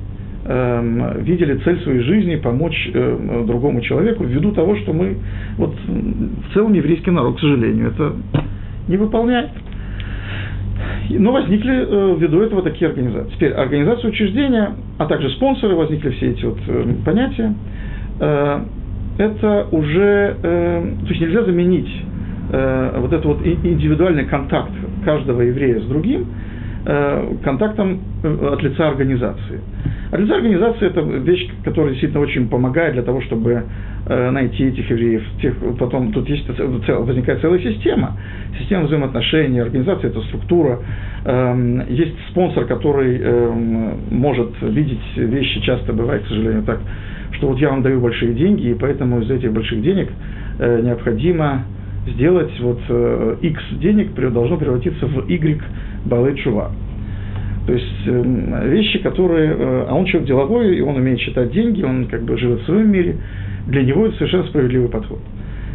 видели 0.44 1.59
цель 1.64 1.81
своей 1.83 2.01
жизни 2.01 2.37
помочь 2.37 2.90
другому 2.92 3.81
человеку 3.81 4.22
ввиду 4.22 4.53
того, 4.53 4.77
что 4.77 4.92
мы 4.92 5.16
вот 5.57 5.75
в 5.87 6.55
целом 6.55 6.72
еврейский 6.75 7.11
народ, 7.11 7.37
к 7.37 7.40
сожалению, 7.40 7.88
это 7.88 8.12
не 8.87 8.96
выполняет. 8.96 9.51
Но 11.11 11.33
возникли 11.33 12.16
ввиду 12.18 12.40
этого 12.42 12.62
такие 12.62 12.88
организации. 12.90 13.31
Теперь 13.35 13.53
организация 13.53 14.11
учреждения, 14.11 14.71
а 14.99 15.07
также 15.07 15.31
спонсоры, 15.31 15.75
возникли 15.75 16.11
все 16.11 16.31
эти 16.31 16.45
вот 16.45 16.59
понятия 17.05 17.55
это 19.18 19.66
уже, 19.73 20.37
э, 20.42 20.92
то 21.03 21.09
есть 21.09 21.21
нельзя 21.21 21.45
заменить 21.45 21.88
э, 22.53 22.95
вот 22.99 23.12
этот 23.12 23.25
вот 23.27 23.47
индивидуальный 23.47 24.25
контакт 24.25 24.73
каждого 25.05 25.42
еврея 25.42 25.81
с 25.81 25.85
другим 25.85 26.27
э, 26.87 27.35
контактом 27.45 28.01
э, 28.23 28.49
от 28.53 28.62
лица 28.62 28.88
организации. 28.88 29.61
Для 30.12 30.37
организации 30.37 30.88
это 30.88 31.01
вещь, 31.01 31.48
которая 31.64 31.92
действительно 31.92 32.22
очень 32.22 32.46
помогает 32.48 32.92
для 32.92 33.03
того, 33.03 33.22
чтобы 33.22 33.64
э, 34.07 34.31
найти 34.31 34.64
этих 34.64 34.90
евреев. 34.90 35.22
Тех, 35.40 35.55
потом 35.79 36.12
тут 36.12 36.29
есть, 36.29 36.46
возникает 36.48 37.40
целая 37.40 37.59
система. 37.61 38.18
Система 38.59 38.85
взаимоотношений, 38.85 39.61
организация– 39.61 40.11
это 40.11 40.20
структура. 40.25 40.81
Эм, 41.25 41.83
есть 41.88 42.14
спонсор, 42.29 42.66
который 42.66 43.18
эм, 43.22 44.01
может 44.11 44.51
видеть 44.61 45.01
вещи, 45.16 45.62
часто 45.62 45.94
бывает, 45.94 46.25
к 46.25 46.29
сожалению, 46.29 46.62
так, 46.64 46.81
что 47.33 47.48
вот 47.48 47.59
я 47.59 47.70
вам 47.70 47.83
даю 47.83 47.98
большие 47.98 48.35
деньги, 48.35 48.68
и 48.68 48.75
поэтому 48.75 49.22
из 49.22 49.31
этих 49.31 49.51
больших 49.51 49.81
денег 49.81 50.11
э, 50.59 50.83
необходимо 50.83 51.64
сделать 52.09 52.53
вот 52.61 52.81
э, 52.87 53.37
X 53.40 53.62
денег 53.81 54.12
должно 54.33 54.59
превратиться 54.59 55.07
в 55.07 55.27
Y 55.27 55.62
Балет 56.05 56.38
Шува. 56.40 56.70
То 57.66 57.72
есть 57.72 58.07
э, 58.07 58.68
вещи, 58.68 58.98
которые... 58.98 59.55
Э, 59.57 59.87
а 59.88 59.94
он 59.94 60.05
человек 60.07 60.29
деловой, 60.29 60.77
и 60.77 60.81
он 60.81 60.96
умеет 60.96 61.20
считать 61.20 61.53
деньги, 61.53 61.83
он 61.83 62.07
как 62.07 62.22
бы 62.22 62.37
живет 62.37 62.62
в 62.62 62.64
своем 62.64 62.90
мире. 62.90 63.16
Для 63.66 63.83
него 63.83 64.07
это 64.07 64.16
совершенно 64.16 64.44
справедливый 64.44 64.88
подход. 64.88 65.20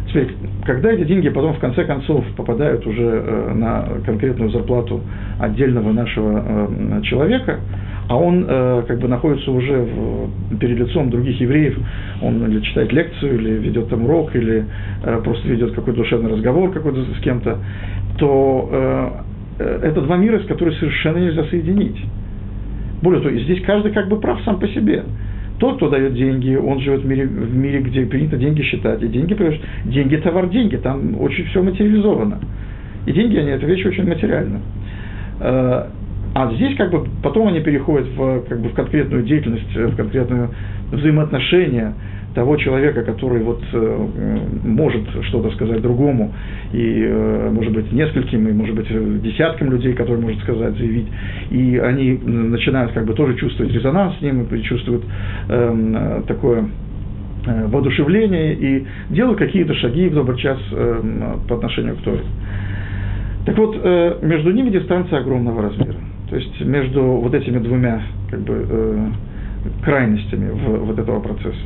Теперь, 0.08 0.28
когда 0.64 0.90
эти 0.90 1.04
деньги 1.04 1.28
потом 1.28 1.54
в 1.54 1.58
конце 1.58 1.84
концов 1.84 2.24
попадают 2.36 2.86
уже 2.86 3.02
э, 3.02 3.52
на 3.54 3.88
конкретную 4.06 4.50
зарплату 4.50 5.02
отдельного 5.38 5.92
нашего 5.92 6.44
э, 6.46 7.02
человека, 7.02 7.60
а 8.08 8.16
он 8.16 8.46
э, 8.48 8.84
как 8.88 9.00
бы 9.00 9.08
находится 9.08 9.50
уже 9.50 9.82
в, 9.82 10.58
перед 10.58 10.78
лицом 10.78 11.10
других 11.10 11.38
евреев, 11.40 11.78
он 12.22 12.42
или 12.50 12.60
читает 12.60 12.90
лекцию, 12.90 13.34
или 13.34 13.50
ведет 13.58 13.90
там 13.90 14.06
урок, 14.06 14.34
или 14.34 14.64
просто 15.24 15.46
ведет 15.46 15.74
какой-то 15.74 15.98
душевный 15.98 16.32
разговор 16.32 16.72
какой-то 16.72 17.04
с 17.14 17.20
кем-то, 17.20 17.58
то 18.18 19.24
это 19.58 20.00
два 20.02 20.16
мира, 20.16 20.40
с 20.40 20.46
которыми 20.46 20.74
совершенно 20.74 21.18
нельзя 21.18 21.44
соединить. 21.44 21.98
Более 23.02 23.22
того, 23.22 23.34
здесь 23.36 23.62
каждый 23.62 23.92
как 23.92 24.08
бы 24.08 24.20
прав 24.20 24.40
сам 24.44 24.58
по 24.58 24.68
себе. 24.68 25.04
Тот, 25.58 25.76
кто 25.76 25.88
дает 25.88 26.14
деньги, 26.14 26.54
он 26.54 26.80
живет 26.80 27.02
в 27.02 27.06
мире, 27.06 27.26
в 27.26 27.56
мире, 27.56 27.80
где 27.80 28.06
принято 28.06 28.36
деньги 28.36 28.62
считать. 28.62 29.02
И 29.02 29.08
деньги, 29.08 29.36
деньги– 29.86 30.16
товар, 30.22 30.48
деньги. 30.48 30.76
Там 30.76 31.20
очень 31.20 31.46
все 31.46 31.62
материализовано. 31.62 32.38
И 33.06 33.12
деньги, 33.12 33.36
они, 33.36 33.50
это 33.50 33.66
вещь 33.66 33.84
очень 33.84 34.06
материальна. 34.06 34.60
Э, 35.40 35.86
а 36.34 36.52
здесь 36.54 36.76
как 36.76 36.90
бы 36.92 37.08
потом 37.22 37.48
они 37.48 37.60
переходят 37.60 38.06
в, 38.16 38.42
как 38.48 38.60
бы, 38.60 38.68
в 38.68 38.74
конкретную 38.74 39.24
деятельность, 39.24 39.74
в 39.74 39.96
конкретное 39.96 40.50
взаимоотношение 40.92 41.94
того 42.34 42.56
человека, 42.56 43.02
который 43.02 43.42
вот 43.42 43.62
э, 43.72 44.08
может 44.64 45.02
что-то 45.24 45.50
сказать 45.52 45.80
другому, 45.80 46.32
и, 46.72 47.04
э, 47.04 47.50
может 47.50 47.72
быть, 47.72 47.90
нескольким, 47.92 48.48
и, 48.48 48.52
может 48.52 48.74
быть, 48.74 48.88
десяткам 49.22 49.70
людей, 49.70 49.94
которые 49.94 50.22
может 50.22 50.40
сказать, 50.42 50.76
заявить, 50.76 51.06
и 51.50 51.78
они 51.78 52.18
начинают 52.24 52.92
как 52.92 53.06
бы 53.06 53.14
тоже 53.14 53.34
чувствовать 53.36 53.72
резонанс 53.72 54.18
с 54.18 54.22
ним, 54.22 54.42
и 54.42 54.62
чувствуют 54.62 55.04
э, 55.48 56.22
такое 56.26 56.64
воодушевление, 57.46 58.54
и 58.54 58.86
делают 59.10 59.38
какие-то 59.38 59.74
шаги 59.74 60.08
в 60.08 60.14
добрый 60.14 60.38
час 60.38 60.58
э, 60.72 61.02
по 61.48 61.56
отношению 61.56 61.96
к 61.96 62.00
Торе. 62.00 62.22
Так 63.46 63.56
вот, 63.56 63.80
э, 63.82 64.18
между 64.22 64.52
ними 64.52 64.70
дистанция 64.70 65.20
огромного 65.20 65.62
размера. 65.62 65.96
То 66.28 66.36
есть 66.36 66.60
между 66.60 67.02
вот 67.02 67.32
этими 67.32 67.58
двумя 67.58 68.02
как 68.30 68.40
бы, 68.40 68.66
э, 68.68 69.06
крайностями 69.82 70.50
в, 70.50 70.84
вот 70.84 70.98
этого 70.98 71.20
процесса. 71.20 71.56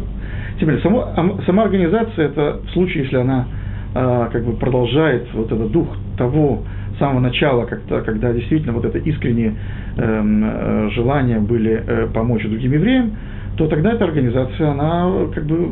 Теперь, 0.60 0.80
само, 0.82 1.14
сама 1.46 1.64
организация, 1.64 2.26
это 2.26 2.60
в 2.66 2.70
случае, 2.72 3.04
если 3.04 3.16
она 3.16 3.46
э, 3.94 4.28
как 4.32 4.44
бы 4.44 4.52
продолжает 4.54 5.26
вот 5.34 5.50
этот 5.50 5.70
дух 5.70 5.88
того 6.16 6.62
самого 6.98 7.20
начала, 7.20 7.64
когда, 7.64 8.00
когда 8.02 8.32
действительно 8.32 8.72
вот 8.72 8.84
это 8.84 8.98
искреннее 8.98 9.54
эм, 9.96 10.44
э, 10.44 10.90
желание 10.90 11.40
были 11.40 11.82
э, 11.84 12.06
помочь 12.12 12.42
другим 12.44 12.72
евреям, 12.72 13.12
то 13.56 13.66
тогда 13.66 13.92
эта 13.92 14.04
организация, 14.04 14.70
она 14.70 15.26
как 15.34 15.44
бы 15.44 15.68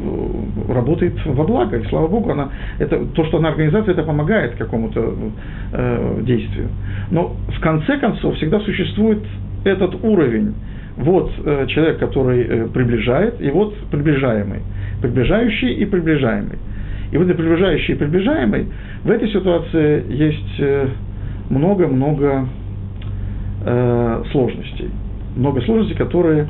работает 0.72 1.14
во 1.24 1.44
благо, 1.44 1.78
и 1.78 1.84
слава 1.88 2.08
Богу, 2.08 2.30
она, 2.30 2.50
это, 2.78 3.06
то, 3.06 3.24
что 3.24 3.38
она 3.38 3.50
организация, 3.50 3.92
это 3.92 4.02
помогает 4.02 4.56
какому-то 4.56 5.14
э, 5.72 6.18
действию. 6.22 6.68
Но 7.10 7.36
в 7.48 7.60
конце 7.60 7.96
концов 7.98 8.36
всегда 8.36 8.60
существует 8.60 9.22
этот 9.64 10.04
уровень. 10.04 10.54
Вот 10.96 11.32
э, 11.44 11.66
человек, 11.68 11.98
который 11.98 12.42
э, 12.42 12.68
приближает, 12.68 13.40
и 13.40 13.50
вот 13.50 13.74
приближаемый. 13.90 14.60
Приближающий 15.00 15.74
и 15.74 15.84
приближаемый. 15.86 16.58
И 17.12 17.16
вот 17.16 17.28
и 17.28 17.32
приближающий 17.32 17.94
и 17.94 17.96
приближаемый, 17.96 18.66
в 19.04 19.10
этой 19.10 19.28
ситуации 19.30 20.04
есть 20.12 20.60
э, 20.60 20.88
много-много 21.48 22.46
сложностей. 24.32 24.88
Много 25.36 25.60
сложностей, 25.60 25.94
которые 25.94 26.48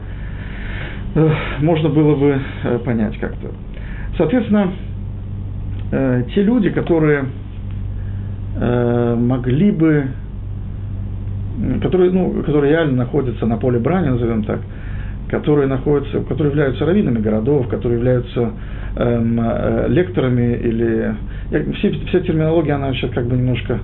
можно 1.61 1.89
было 1.89 2.15
бы 2.15 2.41
понять 2.85 3.19
как-то. 3.19 3.49
Соответственно, 4.17 4.71
те 5.91 6.43
люди, 6.45 6.71
которые 6.71 7.25
могли 8.57 9.73
бы, 9.73 10.07
которые, 11.83 12.11
ну, 12.11 12.43
которые 12.43 12.73
реально 12.73 12.99
находятся 12.99 13.47
на 13.47 13.57
поле 13.57 13.79
брани, 13.79 14.09
назовем 14.09 14.45
так, 14.45 14.61
которые 15.29 15.69
находятся, 15.69 16.21
которые 16.21 16.51
являются 16.51 16.85
раввинами 16.85 17.19
городов, 17.19 17.69
которые 17.69 17.99
являются 17.99 18.51
эм, 18.97 19.41
лекторами 19.89 20.55
или 20.57 21.15
все, 21.75 21.93
вся 22.09 22.21
терминология, 22.21 22.73
она 22.73 22.93
сейчас 22.95 23.11
как 23.11 23.27
бы 23.27 23.37
немножко 23.37 23.79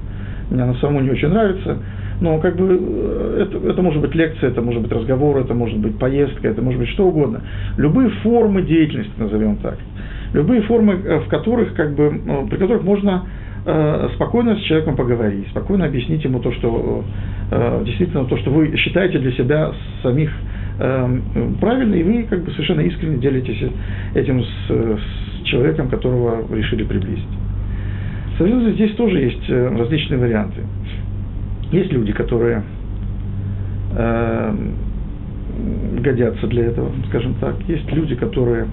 мне 0.51 0.62
она 0.62 0.75
самому 0.75 1.01
не 1.01 1.11
очень 1.11 1.29
нравится, 1.29 1.79
но 2.21 2.39
как 2.39 2.57
бы 2.57 2.79
э, 2.81 3.47
это, 3.47 3.69
это 3.69 3.83
может 3.83 4.01
быть 4.01 4.15
лекция, 4.15 4.51
это 4.51 4.62
может 4.62 4.83
быть 4.83 4.93
разговор, 4.93 5.39
это 5.39 5.55
может 5.55 5.79
быть 5.79 5.99
поездка, 5.99 6.49
это 6.49 6.62
может 6.62 6.79
быть 6.79 6.89
что 6.91 7.09
угодно. 7.09 7.43
Любые 7.77 8.11
формы 8.23 8.62
деятельности, 8.62 9.12
назовем 9.19 9.57
так. 9.57 9.77
Любые 10.33 10.62
формы, 10.62 10.95
э, 11.05 11.19
в 11.21 11.29
которых, 11.29 11.75
как 11.75 11.95
бы, 11.95 12.21
э, 12.27 12.47
при 12.49 12.59
которых 12.59 12.85
можно 12.85 13.25
спокойно 14.14 14.57
с 14.57 14.61
человеком 14.61 14.94
поговорить, 14.96 15.48
спокойно 15.48 15.87
объяснить 15.87 16.22
ему 16.22 16.38
то, 16.38 16.52
что 16.52 17.05
действительно 17.85 18.24
то, 18.26 18.37
что 18.37 18.50
вы 18.50 18.76
считаете 18.76 19.18
для 19.18 19.33
себя 19.33 19.72
самих 20.02 20.31
правильно, 20.79 21.94
и 21.96 22.02
вы 22.05 22.22
как 22.31 22.44
бы 22.44 22.52
совершенно 22.52 22.83
искренне 22.83 23.16
делитесь 23.18 23.61
этим 24.14 24.44
с, 24.44 24.48
с 24.68 25.44
человеком, 25.46 25.88
которого 25.88 26.44
решили 26.55 26.85
приблизить. 26.85 27.26
Соответственно, 28.38 28.74
здесь 28.74 28.94
тоже 28.94 29.18
есть 29.18 29.48
различные 29.48 30.20
варианты. 30.20 30.61
Есть 31.72 31.92
люди, 31.92 32.12
которые 32.12 32.62
э, 33.96 34.55
годятся 36.00 36.46
для 36.46 36.66
этого, 36.66 36.90
скажем 37.09 37.35
так. 37.40 37.57
Есть 37.66 37.90
люди, 37.92 38.14
которые, 38.14 38.66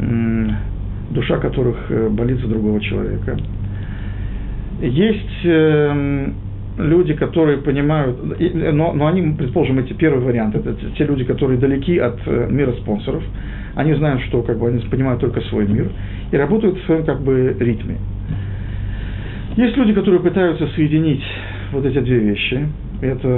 э, 0.00 0.46
душа 1.10 1.38
которых 1.38 1.90
э, 1.90 2.08
болит 2.10 2.38
за 2.40 2.48
другого 2.48 2.80
человека. 2.80 3.38
Есть 4.80 5.44
э, 5.44 6.28
люди, 6.78 7.14
которые 7.14 7.58
понимают, 7.58 8.18
но, 8.72 8.92
но 8.92 9.06
они, 9.06 9.34
предположим, 9.36 9.78
эти 9.78 9.94
первый 9.94 10.22
вариант, 10.22 10.54
это 10.54 10.74
те 10.96 11.04
люди, 11.04 11.24
которые 11.24 11.58
далеки 11.58 11.98
от 11.98 12.18
э, 12.26 12.48
мира 12.50 12.72
спонсоров, 12.72 13.22
они 13.74 13.94
знают, 13.94 14.22
что 14.22 14.42
как 14.42 14.58
бы, 14.58 14.68
они 14.68 14.80
понимают 14.80 15.20
только 15.20 15.40
свой 15.42 15.66
мир 15.66 15.90
и 16.30 16.36
работают 16.36 16.78
в 16.78 16.84
своем 16.86 17.04
как 17.04 17.20
бы 17.22 17.56
ритме. 17.58 17.96
Есть 19.56 19.76
люди, 19.76 19.94
которые 19.94 20.20
пытаются 20.20 20.66
соединить 20.74 21.24
вот 21.72 21.86
эти 21.86 21.98
две 22.00 22.18
вещи. 22.18 22.68
Это 23.00 23.28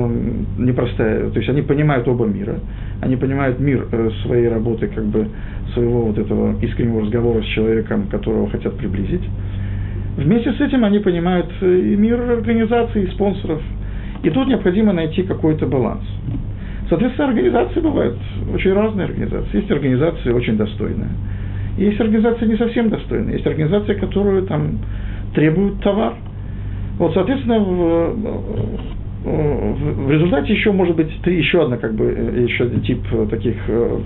непростая, 0.58 1.30
то 1.30 1.38
есть 1.38 1.48
они 1.48 1.62
понимают 1.62 2.06
оба 2.06 2.26
мира, 2.26 2.60
они 3.00 3.16
понимают 3.16 3.58
мир 3.58 3.86
э, 3.90 4.10
своей 4.22 4.48
работы, 4.48 4.88
как 4.88 5.04
бы 5.04 5.28
своего 5.74 6.02
вот 6.02 6.18
этого 6.18 6.60
искреннего 6.60 7.02
разговора 7.02 7.42
с 7.42 7.46
человеком, 7.46 8.06
которого 8.08 8.48
хотят 8.50 8.76
приблизить. 8.76 9.22
Вместе 10.18 10.52
с 10.52 10.60
этим 10.60 10.84
они 10.84 10.98
понимают 10.98 11.46
э, 11.60 11.78
и 11.78 11.96
мир 11.96 12.20
организаций, 12.20 13.04
и 13.04 13.06
спонсоров. 13.12 13.62
И 14.22 14.30
тут 14.30 14.48
необходимо 14.48 14.92
найти 14.92 15.22
какой-то 15.22 15.66
баланс. 15.66 16.02
Соответственно, 16.88 17.28
организации 17.28 17.80
бывают 17.80 18.18
очень 18.52 18.72
разные 18.72 19.06
организации. 19.06 19.58
Есть 19.58 19.70
организации 19.70 20.30
очень 20.32 20.56
достойные. 20.56 21.10
Есть 21.76 22.00
организации 22.00 22.46
не 22.46 22.56
совсем 22.56 22.88
достойные. 22.90 23.34
Есть 23.34 23.46
организации, 23.46 23.94
которые 23.94 24.42
там 24.42 24.78
требуют 25.34 25.80
товар– 25.82 26.14
вот, 26.98 27.14
соответственно, 27.14 27.60
в, 27.60 28.14
в, 29.24 30.06
в 30.06 30.10
результате 30.10 30.52
еще 30.52 30.72
может 30.72 30.96
быть 30.96 31.08
еще 31.26 31.62
одна, 31.62 31.76
как 31.76 31.94
бы, 31.94 32.06
еще 32.48 32.64
один 32.64 32.80
тип 32.82 33.00
таких 33.30 33.54
э, 33.68 33.98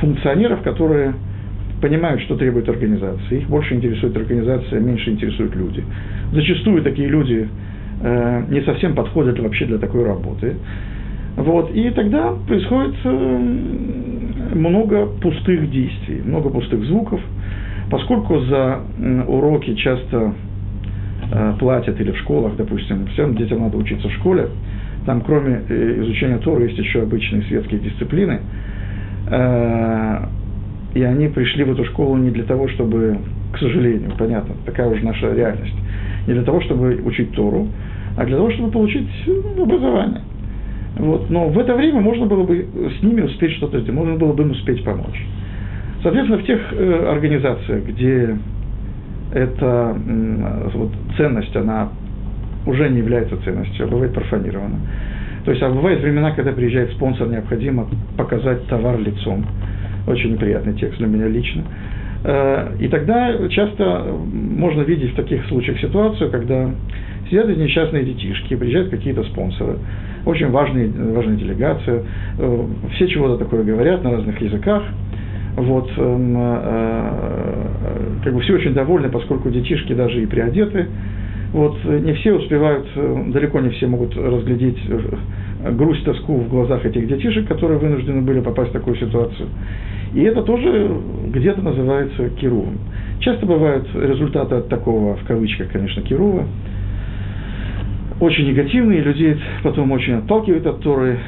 функционеров, 0.00 0.62
которые 0.62 1.12
понимают, 1.82 2.22
что 2.22 2.36
требует 2.36 2.68
организация. 2.68 3.38
Их 3.38 3.48
больше 3.48 3.74
интересует 3.74 4.16
организация, 4.16 4.80
меньше 4.80 5.10
интересуют 5.10 5.54
люди. 5.54 5.84
Зачастую 6.32 6.82
такие 6.82 7.08
люди 7.08 7.46
э, 8.02 8.42
не 8.48 8.62
совсем 8.62 8.94
подходят 8.94 9.38
вообще 9.38 9.66
для 9.66 9.76
такой 9.76 10.04
работы. 10.04 10.54
Вот, 11.36 11.70
и 11.74 11.90
тогда 11.90 12.32
происходит 12.46 12.94
э, 13.04 13.38
много 14.54 15.06
пустых 15.20 15.70
действий, 15.70 16.22
много 16.24 16.48
пустых 16.48 16.82
звуков, 16.84 17.20
поскольку 17.90 18.38
за 18.40 18.80
уроки 19.28 19.74
часто 19.74 20.32
Э, 21.34 21.54
платят 21.58 21.98
или 21.98 22.10
в 22.10 22.18
школах, 22.18 22.56
допустим, 22.56 23.06
всем 23.06 23.34
детям 23.36 23.60
надо 23.60 23.78
учиться 23.78 24.08
в 24.08 24.12
школе, 24.12 24.48
Там, 25.06 25.22
кроме 25.22 25.62
э, 25.68 26.02
изучения 26.02 26.36
Тора, 26.38 26.64
есть 26.64 26.78
еще 26.78 27.02
обычные 27.02 27.42
светские 27.44 27.80
дисциплины. 27.80 28.40
И 30.94 31.02
они 31.02 31.28
пришли 31.28 31.64
в 31.64 31.72
эту 31.72 31.84
школу 31.86 32.16
не 32.16 32.30
для 32.30 32.44
того, 32.44 32.68
чтобы, 32.68 33.18
к 33.52 33.58
сожалению, 33.58 34.12
понятно, 34.18 34.54
такая 34.66 34.88
уже 34.88 35.04
наша 35.04 35.32
реальность, 35.32 35.74
не 36.26 36.34
для 36.34 36.42
того, 36.42 36.60
чтобы 36.60 37.00
учить 37.04 37.32
Тору, 37.32 37.68
а 38.16 38.24
для 38.24 38.36
того, 38.36 38.50
чтобы 38.50 38.70
получить 38.70 39.08
ну, 39.26 39.62
образование. 39.62 40.20
Вот. 40.96 41.30
Но 41.30 41.48
в 41.48 41.58
это 41.58 41.74
время 41.74 42.00
можно 42.00 42.26
было 42.26 42.44
бы 42.44 42.66
с 42.98 43.02
ними 43.02 43.22
успеть 43.22 43.52
что-то 43.52 43.80
сделать, 43.80 43.98
можно 43.98 44.16
было 44.16 44.32
бы 44.34 44.42
им 44.42 44.50
успеть 44.50 44.84
помочь. 44.84 45.26
Соответственно, 46.02 46.42
в 46.42 46.44
тех 46.44 46.60
э, 46.72 47.08
организациях, 47.10 47.84
где 47.86 48.36
эта 49.32 49.96
э, 49.96 50.68
вот, 50.74 50.90
ценность, 51.16 51.56
она 51.56 51.88
уже 52.66 52.88
не 52.90 52.98
является 52.98 53.36
ценностью, 53.42 53.86
а 53.86 53.88
бывает 53.88 54.12
профанирована. 54.12 54.78
То 55.44 55.50
есть, 55.50 55.62
а 55.62 55.70
бывают 55.70 56.02
времена, 56.02 56.32
когда 56.32 56.52
приезжает 56.52 56.92
спонсор, 56.92 57.28
необходимо 57.28 57.88
показать 58.16 58.66
товар 58.66 59.00
лицом. 59.00 59.44
Очень 60.06 60.32
неприятный 60.32 60.74
текст 60.74 60.98
для 60.98 61.06
меня 61.06 61.28
лично. 61.28 61.64
Э, 62.24 62.76
и 62.78 62.88
тогда 62.88 63.48
часто 63.48 64.04
можно 64.32 64.82
видеть 64.82 65.12
в 65.12 65.16
таких 65.16 65.44
случаях 65.46 65.80
ситуацию, 65.80 66.30
когда 66.30 66.70
сидят 67.28 67.48
эти 67.48 67.58
несчастные 67.58 68.04
детишки, 68.04 68.54
приезжают 68.54 68.90
какие-то 68.90 69.24
спонсоры, 69.24 69.78
очень 70.24 70.50
важные, 70.50 70.88
важная 70.88 71.36
делегация, 71.36 72.02
э, 72.38 72.64
все 72.94 73.08
чего-то 73.08 73.38
такое 73.38 73.64
говорят 73.64 74.04
на 74.04 74.12
разных 74.12 74.40
языках, 74.40 74.84
вот, 75.56 75.90
э, 75.96 77.52
как 78.24 78.34
бы 78.34 78.40
все 78.40 78.54
очень 78.54 78.72
довольны, 78.72 79.08
поскольку 79.08 79.50
детишки 79.50 79.92
даже 79.92 80.22
и 80.22 80.26
приодеты, 80.26 80.86
вот, 81.52 81.84
не 81.84 82.14
все 82.14 82.32
успевают, 82.32 82.86
далеко 83.32 83.60
не 83.60 83.70
все 83.70 83.86
могут 83.86 84.16
разглядеть 84.16 84.78
грусть, 85.70 86.04
тоску 86.04 86.36
в 86.36 86.48
глазах 86.48 86.84
этих 86.84 87.06
детишек, 87.06 87.46
которые 87.46 87.78
вынуждены 87.78 88.22
были 88.22 88.40
попасть 88.40 88.70
в 88.70 88.72
такую 88.72 88.96
ситуацию. 88.96 89.48
И 90.14 90.22
это 90.22 90.42
тоже 90.42 90.90
где-то 91.28 91.62
называется 91.62 92.30
кирувом. 92.30 92.78
Часто 93.20 93.46
бывают 93.46 93.86
результаты 93.94 94.56
от 94.56 94.68
такого, 94.68 95.16
в 95.16 95.24
кавычках, 95.24 95.70
конечно, 95.70 96.02
кирува, 96.02 96.44
очень 98.20 98.46
негативные, 98.48 99.00
людей 99.00 99.36
потом 99.62 99.90
очень 99.92 100.14
отталкивают 100.14 100.66
от 100.66 100.80
Торы. 100.80 101.18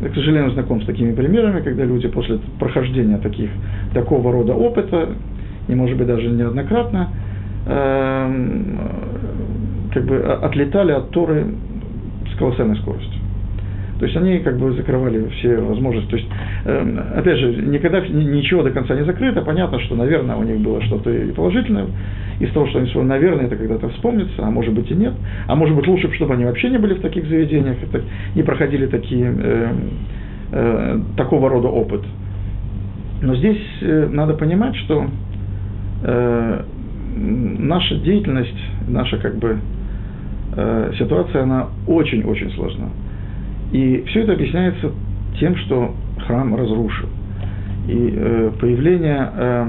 Я, 0.00 0.08
к 0.08 0.14
сожалению, 0.14 0.50
знаком 0.52 0.80
с 0.82 0.86
такими 0.86 1.12
примерами, 1.12 1.60
когда 1.60 1.84
люди 1.84 2.08
после 2.08 2.38
прохождения 2.58 3.18
таких, 3.18 3.50
такого 3.92 4.32
рода 4.32 4.54
опыта, 4.54 5.10
и, 5.68 5.74
может 5.74 5.98
быть, 5.98 6.06
даже 6.06 6.28
неоднократно, 6.28 7.08
э, 7.66 8.30
как 9.92 10.04
бы 10.04 10.18
отлетали 10.18 10.92
от 10.92 11.10
Торы 11.10 11.46
с 12.32 12.38
колоссальной 12.38 12.76
скоростью. 12.76 13.20
То 14.00 14.06
есть 14.06 14.16
они 14.16 14.38
как 14.38 14.58
бы 14.58 14.72
закрывали 14.72 15.28
все 15.28 15.56
возможности. 15.58 16.10
То 16.10 16.16
есть, 16.16 16.28
э, 16.64 16.98
опять 17.16 17.36
же, 17.36 17.52
никогда 17.66 18.00
ничего 18.00 18.62
до 18.62 18.70
конца 18.70 18.94
не 18.94 19.04
закрыто. 19.04 19.42
Понятно, 19.42 19.78
что, 19.80 19.94
наверное, 19.94 20.36
у 20.36 20.42
них 20.42 20.58
было 20.60 20.80
что-то 20.80 21.12
положительное. 21.36 21.84
Из 22.40 22.50
того, 22.52 22.66
что 22.68 22.78
они 22.78 22.88
сказали, 22.88 23.08
наверное, 23.08 23.44
это 23.44 23.56
когда-то 23.56 23.90
вспомнится, 23.90 24.42
а 24.42 24.50
может 24.50 24.72
быть 24.72 24.90
и 24.90 24.94
нет. 24.94 25.12
А 25.46 25.54
может 25.54 25.76
быть 25.76 25.86
лучше, 25.86 26.10
чтобы 26.14 26.32
они 26.32 26.46
вообще 26.46 26.70
не 26.70 26.78
были 26.78 26.94
в 26.94 27.02
таких 27.02 27.26
заведениях, 27.26 27.76
не 28.34 28.42
проходили 28.42 28.86
такие, 28.86 29.34
э, 29.36 29.72
э, 30.52 31.00
такого 31.18 31.50
рода 31.50 31.68
опыт. 31.68 32.00
Но 33.20 33.36
здесь 33.36 33.60
э, 33.82 34.08
надо 34.10 34.32
понимать, 34.32 34.76
что 34.76 35.08
э, 36.04 36.62
наша 37.16 37.96
деятельность, 37.96 38.64
наша 38.88 39.18
как 39.18 39.36
бы 39.36 39.58
э, 40.56 40.92
ситуация, 40.98 41.42
она 41.42 41.68
очень-очень 41.86 42.50
сложна. 42.52 42.88
И 43.72 44.04
все 44.08 44.22
это 44.22 44.32
объясняется 44.32 44.92
тем, 45.38 45.56
что 45.56 45.94
храм 46.26 46.54
разрушил. 46.54 47.08
И 47.88 48.14
э, 48.16 48.50
появление 48.60 49.30
э, 49.34 49.68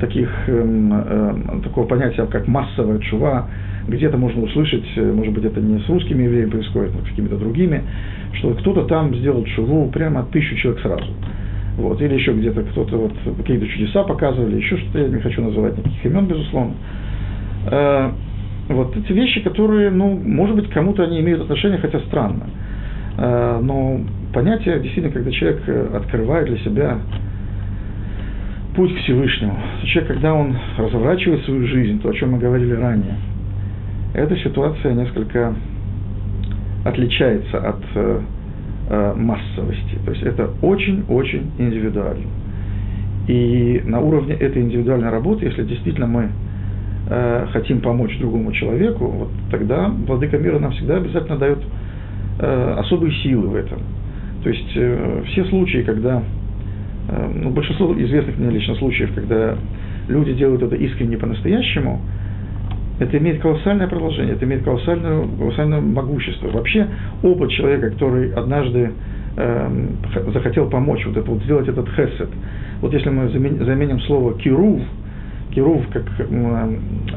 таких, 0.00 0.30
э, 0.46 0.52
э, 0.52 1.60
такого 1.64 1.86
понятия, 1.86 2.24
как 2.26 2.46
массовая 2.46 2.98
чува, 3.00 3.48
где-то 3.88 4.16
можно 4.16 4.42
услышать, 4.42 4.84
э, 4.96 5.12
может 5.12 5.32
быть, 5.32 5.44
это 5.44 5.60
не 5.60 5.80
с 5.80 5.88
русскими 5.88 6.24
евреями 6.24 6.50
происходит, 6.50 6.92
но 6.94 7.00
с 7.00 7.08
какими-то 7.08 7.36
другими, 7.36 7.82
что 8.34 8.54
кто-то 8.54 8.84
там 8.84 9.14
сделал 9.14 9.44
чуву 9.44 9.90
прямо 9.90 10.24
тысячу 10.30 10.56
человек 10.56 10.82
сразу. 10.82 11.12
Вот, 11.78 12.00
или 12.02 12.14
еще 12.14 12.32
где-то 12.32 12.62
кто-то 12.62 12.96
вот 12.96 13.12
какие-то 13.36 13.66
чудеса 13.68 14.02
показывали, 14.02 14.56
еще 14.56 14.76
что-то, 14.76 14.98
я 14.98 15.08
не 15.08 15.20
хочу 15.20 15.42
называть 15.42 15.78
никаких 15.78 16.06
имен, 16.06 16.26
безусловно. 16.26 16.74
Вот 18.68 18.94
эти 18.96 19.12
вещи, 19.12 19.40
которые, 19.40 19.90
ну, 19.90 20.14
может 20.14 20.54
быть, 20.54 20.68
кому-то 20.70 21.02
они 21.02 21.20
имеют 21.20 21.40
отношение, 21.40 21.78
хотя 21.78 22.00
странно. 22.00 22.44
Э, 23.16 23.60
но 23.62 24.00
понятие, 24.34 24.80
действительно, 24.80 25.10
когда 25.12 25.30
человек 25.30 25.62
э, 25.66 25.96
открывает 25.96 26.46
для 26.46 26.58
себя 26.58 26.98
путь 28.76 28.94
к 28.94 28.98
Всевышнему, 28.98 29.58
человек, 29.84 30.12
когда 30.12 30.34
он 30.34 30.56
разворачивает 30.76 31.44
свою 31.44 31.66
жизнь, 31.66 32.00
то, 32.00 32.10
о 32.10 32.12
чем 32.12 32.32
мы 32.32 32.38
говорили 32.38 32.72
ранее, 32.72 33.16
эта 34.14 34.36
ситуация 34.36 34.92
несколько 34.92 35.54
отличается 36.84 37.58
от 37.58 37.82
э, 37.94 38.20
массовости. 39.16 39.98
То 40.04 40.10
есть 40.12 40.22
это 40.22 40.50
очень-очень 40.60 41.52
индивидуально. 41.58 42.26
И 43.28 43.82
на 43.84 44.00
уровне 44.00 44.34
этой 44.34 44.62
индивидуальной 44.62 45.10
работы, 45.10 45.46
если 45.46 45.64
действительно 45.64 46.06
мы 46.06 46.30
э, 47.08 47.46
хотим 47.52 47.80
помочь 47.80 48.18
другому 48.18 48.52
человеку, 48.52 49.06
вот 49.06 49.30
тогда 49.50 49.88
Владыка 49.88 50.38
мира 50.38 50.58
нам 50.58 50.72
всегда 50.72 50.96
обязательно 50.96 51.38
дает 51.38 51.58
э, 52.38 52.74
особые 52.78 53.12
силы 53.22 53.48
в 53.48 53.54
этом. 53.56 53.78
То 54.42 54.50
есть 54.50 54.72
э, 54.76 55.22
все 55.26 55.44
случаи, 55.46 55.82
когда, 55.82 56.22
ну, 57.34 57.50
большинство 57.50 57.92
известных 58.00 58.38
мне 58.38 58.50
лично 58.50 58.74
случаев, 58.76 59.14
когда 59.14 59.56
люди 60.08 60.34
делают 60.34 60.62
это 60.62 60.76
искренне 60.76 61.16
по-настоящему, 61.16 62.00
это 62.98 63.16
имеет 63.18 63.40
колоссальное 63.40 63.86
продолжение, 63.86 64.34
это 64.34 64.44
имеет 64.44 64.64
колоссальное, 64.64 65.26
колоссальное 65.38 65.80
могущество. 65.80 66.48
Вообще 66.48 66.86
опыт 67.22 67.50
человека, 67.50 67.90
который 67.90 68.32
однажды 68.32 68.90
э, 69.36 69.86
захотел 70.32 70.68
помочь, 70.68 71.04
вот 71.06 71.16
это 71.16 71.30
вот 71.30 71.42
сделать 71.44 71.68
этот 71.68 71.88
хесед. 71.90 72.28
Вот 72.80 72.92
если 72.92 73.10
мы 73.10 73.28
заменим 73.28 74.00
слово 74.00 74.34
кирув, 74.34 74.82
Кирув 75.54 75.86
как 75.88 76.04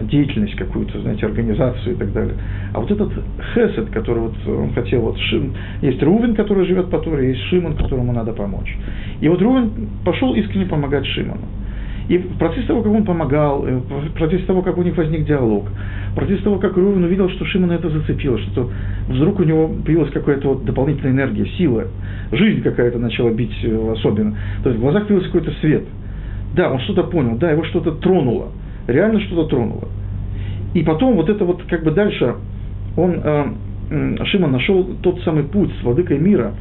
деятельность 0.04 0.56
какую-то, 0.56 1.02
знаете, 1.02 1.26
организацию 1.26 1.96
и 1.96 1.98
так 1.98 2.14
далее. 2.14 2.36
А 2.74 2.80
вот 2.80 2.90
этот 2.90 3.12
Хесед, 3.54 3.90
который 3.90 4.20
вот 4.20 4.34
он 4.48 4.74
хотел, 4.74 5.02
вот 5.02 5.18
Шим, 5.18 5.54
есть 5.82 6.02
Рувен, 6.02 6.36
который 6.36 6.66
живет 6.66 6.90
по 6.90 7.00
Торе, 7.00 7.30
есть 7.30 7.42
Шимон, 7.50 7.76
которому 7.76 8.14
надо 8.14 8.34
помочь. 8.34 8.76
И 9.20 9.28
вот 9.28 9.42
Рувен 9.42 9.90
пошел 10.06 10.34
искренне 10.34 10.66
помогать 10.66 11.06
Шимону. 11.08 11.42
И 12.08 12.18
в 12.18 12.38
процессе 12.38 12.68
того, 12.68 12.82
как 12.82 12.92
он 12.92 13.06
помогал, 13.06 13.66
э, 13.66 13.74
в 13.74 14.14
процессе 14.14 14.44
того, 14.46 14.62
как 14.62 14.78
у 14.78 14.84
них 14.84 14.98
возник 14.98 15.26
диалог, 15.26 15.66
в 16.12 16.16
процессе 16.16 16.42
того, 16.42 16.58
как 16.58 16.76
Рувен 16.76 17.04
увидел, 17.04 17.30
что 17.30 17.46
Шимона 17.46 17.74
это 17.74 17.90
зацепило, 17.90 18.38
что 18.40 18.70
вдруг 19.08 19.40
у 19.40 19.44
него 19.44 19.70
появилась 19.86 20.12
какая-то 20.12 20.50
вот 20.50 20.66
дополнительная 20.66 21.12
энергия, 21.12 21.46
сила, 21.58 21.86
жизнь 22.32 22.62
какая-то 22.64 22.98
начала 22.98 23.30
бить 23.30 23.56
э, 23.64 23.94
особенно. 23.94 24.36
То 24.64 24.70
есть 24.70 24.80
в 24.80 24.82
глазах 24.82 25.08
появился 25.08 25.32
какой-то 25.32 25.52
свет– 25.60 25.84
да, 26.56 26.72
он 26.72 26.80
что-то 26.82 27.04
понял, 27.04 27.38
да, 27.38 27.52
его 27.52 27.64
что-то 27.64 27.92
тронуло, 27.92 28.52
реально 28.88 29.20
что-то 29.22 29.48
тронуло. 29.50 29.88
И 30.74 30.84
потом 30.84 31.16
вот 31.16 31.30
это 31.30 31.44
вот 31.46 31.64
как 31.64 31.84
бы 31.84 31.92
дальше, 31.92 32.36
он, 32.98 33.22
э, 33.24 33.46
Шимон 34.26 34.52
нашел 34.52 34.86
тот 35.02 35.22
самый 35.22 35.44
путь 35.44 35.72
с 35.80 35.84
владыкой 35.84 36.18
мира, 36.20 36.54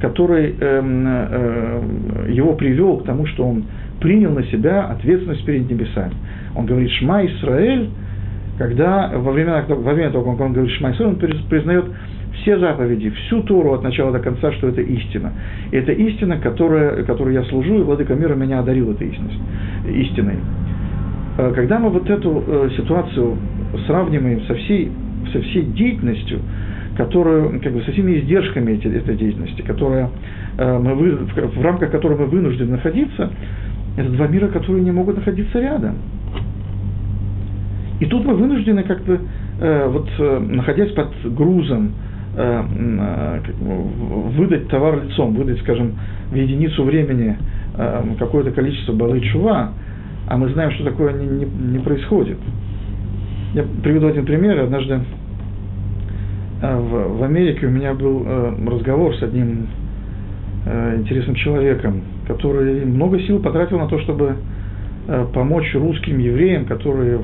который 0.00 0.50
э, 0.50 0.54
э, 0.60 2.30
его 2.30 2.54
привел 2.54 2.98
к 2.98 3.04
тому, 3.04 3.26
что 3.26 3.44
он 3.44 3.64
принял 4.00 4.32
на 4.32 4.44
себя 4.44 4.84
ответственность 4.84 5.44
перед 5.44 5.68
небесами. 5.70 6.14
Он 6.54 6.66
говорит 6.66 6.90
«Шма 6.92 7.26
Исраэль», 7.26 7.90
когда 8.58 9.10
во 9.14 9.32
время, 9.32 9.64
во 9.68 9.92
время 9.92 10.10
того, 10.10 10.32
как 10.32 10.40
он 10.40 10.52
говорит 10.52 10.72
«Шма 10.76 10.92
Исраэль», 10.92 11.10
он 11.10 11.16
признает 11.48 11.86
все 12.34 12.58
заповеди, 12.58 13.10
всю 13.10 13.42
Тору 13.42 13.74
от 13.74 13.82
начала 13.82 14.12
до 14.12 14.20
конца, 14.20 14.52
что 14.52 14.68
это 14.68 14.80
истина. 14.80 15.32
И 15.70 15.76
это 15.76 15.92
истина, 15.92 16.38
которая, 16.38 17.02
которой 17.04 17.34
я 17.34 17.42
служу, 17.44 17.80
и 17.80 17.82
Владыка 17.82 18.14
мира 18.14 18.34
меня 18.34 18.60
одарил 18.60 18.92
этой 18.92 19.08
истиной. 19.08 20.36
Э, 21.38 21.52
когда 21.54 21.78
мы 21.78 21.90
вот 21.90 22.08
эту 22.08 22.42
э, 22.46 22.70
ситуацию 22.76 23.36
сравниваем 23.86 24.42
со 24.42 24.54
всей, 24.54 24.90
со 25.32 25.40
всей 25.40 25.62
деятельностью, 25.62 26.40
которую, 26.96 27.60
как 27.60 27.72
бы, 27.72 27.82
со 27.82 27.92
всеми 27.92 28.18
издержками 28.18 28.72
этой, 28.76 28.96
этой 28.96 29.16
деятельности, 29.16 29.62
которая, 29.62 30.10
э, 30.56 30.78
мы 30.78 30.94
вы, 30.94 31.10
в 31.12 31.62
рамках 31.62 31.90
которой 31.90 32.18
мы 32.18 32.26
вынуждены 32.26 32.72
находиться, 32.72 33.30
это 33.96 34.10
два 34.10 34.26
мира, 34.26 34.48
которые 34.48 34.82
не 34.84 34.92
могут 34.92 35.16
находиться 35.16 35.60
рядом. 35.60 35.96
И 38.00 38.06
тут 38.06 38.24
мы 38.24 38.34
вынуждены 38.34 38.84
как 38.84 39.02
бы, 39.02 39.18
вот, 39.58 40.08
находясь 40.18 40.92
под 40.92 41.08
грузом 41.34 41.90
Э, 41.90 41.96
э, 41.96 42.07
выдать 44.36 44.68
товар 44.68 45.02
лицом, 45.02 45.34
выдать, 45.34 45.58
скажем, 45.60 45.98
в 46.30 46.34
единицу 46.34 46.84
времени 46.84 47.36
э, 47.76 48.02
какое-то 48.18 48.52
количество 48.52 48.92
балы 48.92 49.20
чува, 49.20 49.72
а 50.28 50.36
мы 50.36 50.48
знаем, 50.50 50.70
что 50.72 50.84
такое 50.84 51.14
не, 51.14 51.26
не, 51.26 51.44
не 51.44 51.78
происходит. 51.80 52.38
Я 53.54 53.64
приведу 53.82 54.08
один 54.08 54.24
пример. 54.24 54.60
Однажды 54.60 55.00
в, 56.60 57.18
в 57.18 57.22
Америке 57.22 57.66
у 57.66 57.70
меня 57.70 57.94
был 57.94 58.24
э, 58.26 58.54
разговор 58.66 59.16
с 59.16 59.22
одним 59.22 59.68
э, 60.66 60.96
интересным 60.98 61.34
человеком, 61.36 62.02
который 62.26 62.84
много 62.84 63.20
сил 63.20 63.40
потратил 63.40 63.78
на 63.78 63.88
то, 63.88 63.98
чтобы 64.00 64.36
э, 65.06 65.26
помочь 65.32 65.74
русским 65.74 66.18
евреям, 66.18 66.66
которые 66.66 67.18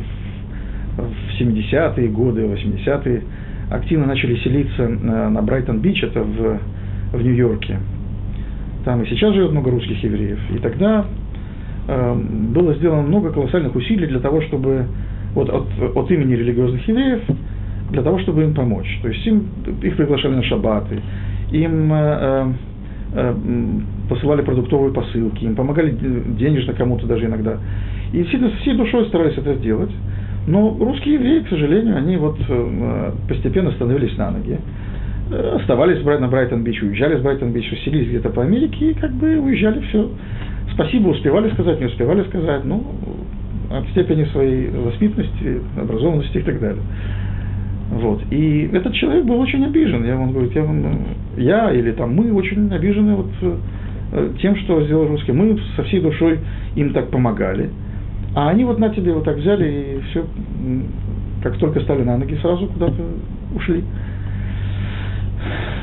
в 0.97 1.41
70-е 1.41 2.09
годы, 2.09 2.43
80-е 2.43 3.23
активно 3.71 4.07
начали 4.07 4.37
селиться 4.37 4.89
на, 4.89 5.31
на 5.31 5.43
Брайтон-Бич, 5.43 6.03
это 6.03 6.23
в, 6.23 6.59
в 7.13 7.23
Нью-Йорке. 7.23 7.79
Там 8.85 9.03
и 9.03 9.07
сейчас 9.07 9.35
живет 9.35 9.53
много 9.53 9.71
русских 9.71 10.03
евреев. 10.03 10.39
И 10.55 10.59
тогда 10.59 11.07
э, 11.89 12.15
было 12.55 12.75
сделано 12.75 13.03
много 13.03 13.33
колоссальных 13.33 13.75
усилий 13.75 14.07
для 14.07 14.21
того, 14.21 14.43
чтобы 14.43 14.87
вот 15.35 15.49
от, 15.49 15.67
от 15.97 16.11
имени 16.11 16.35
религиозных 16.35 16.87
евреев, 16.87 17.23
для 17.91 18.03
того, 18.03 18.19
чтобы 18.21 18.45
им 18.45 18.55
помочь. 18.55 18.99
То 19.03 19.09
есть 19.09 19.27
им, 19.27 19.49
их 19.83 19.97
приглашали 19.97 20.35
на 20.35 20.43
шаббаты, 20.43 21.01
им 21.51 21.93
э, 21.93 22.53
э, 23.15 23.35
посылали 24.09 24.43
продуктовые 24.43 24.93
посылки, 24.93 25.45
им 25.45 25.55
помогали 25.55 25.91
денежно 26.39 26.75
кому-то 26.75 27.07
даже 27.07 27.27
иногда. 27.27 27.59
И 28.13 28.19
действительно 28.19 28.51
всей 28.61 28.75
душой 28.77 29.07
старались 29.07 29.37
это 29.39 29.55
сделать. 29.55 29.91
Но 30.47 30.77
русские 30.79 31.15
евреи, 31.15 31.41
к 31.41 31.49
сожалению, 31.49 31.97
они 31.97 32.17
вот 32.17 32.39
э, 32.49 33.13
постепенно 33.29 33.71
становились 33.73 34.17
на 34.19 34.31
ноги. 34.31 34.59
Э, 35.31 35.57
оставались 35.61 36.05
на 36.05 36.29
Брайтон-Бич, 36.29 36.83
уезжали 36.83 37.17
с 37.17 37.21
Брайтон-Бич, 37.21 37.71
селились 37.85 38.09
где-то 38.09 38.31
по 38.31 38.43
Америке 38.43 38.91
и 38.91 38.95
как 38.95 39.13
бы 39.13 39.39
уезжали 39.39 39.81
все. 39.81 40.11
Спасибо 40.75 41.09
успевали 41.09 41.51
сказать, 41.53 41.81
не 41.81 41.87
успевали 41.87 42.25
сказать, 42.25 42.65
ну, 42.65 42.85
от 43.71 43.87
степени 43.89 44.25
своей 44.25 44.69
воспитанности, 44.71 45.61
образованности 45.79 46.39
и 46.39 46.43
так 46.43 46.61
далее. 46.61 46.83
Вот. 47.91 48.23
И 48.31 48.69
этот 48.73 48.93
человек 48.95 49.25
был 49.25 49.41
очень 49.41 49.65
обижен. 49.65 50.05
Я 50.05 50.17
вам 50.17 50.33
говорю, 50.33 50.51
я, 50.55 50.63
вам, 50.63 50.99
я 51.37 51.73
или 51.73 51.93
там 51.93 52.15
мы 52.15 52.33
очень 52.33 52.73
обижены 52.73 53.15
вот 53.15 53.31
э, 54.13 54.31
тем, 54.41 54.57
что 54.57 54.85
сделал 54.85 55.07
русский. 55.07 55.33
Мы 55.33 55.59
со 55.77 55.85
всей 55.85 56.01
душой 56.01 56.39
им 56.77 56.93
так 56.93 57.11
помогали. 57.11 57.71
А 58.35 58.49
они 58.49 58.65
вот 58.65 58.79
на 58.79 58.89
тебе 58.91 59.13
вот 59.13 59.25
так 59.25 59.37
взяли 59.37 59.69
и 59.69 60.01
все, 60.11 60.25
как 61.43 61.57
только 61.59 61.81
стали 61.81 62.03
на 62.03 62.17
ноги, 62.17 62.35
сразу 62.37 62.67
куда-то 62.67 63.03
ушли. 63.55 63.85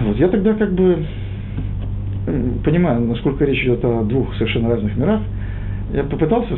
Вот 0.02 0.18
я 0.18 0.28
тогда 0.28 0.54
как 0.54 0.74
бы 0.74 1.06
понимаю, 2.64 3.02
насколько 3.02 3.46
речь 3.46 3.64
идет 3.64 3.84
о 3.86 4.04
двух 4.04 4.34
совершенно 4.36 4.70
разных 4.70 4.96
мирах. 4.98 5.22
Я 5.94 6.04
попытался 6.04 6.58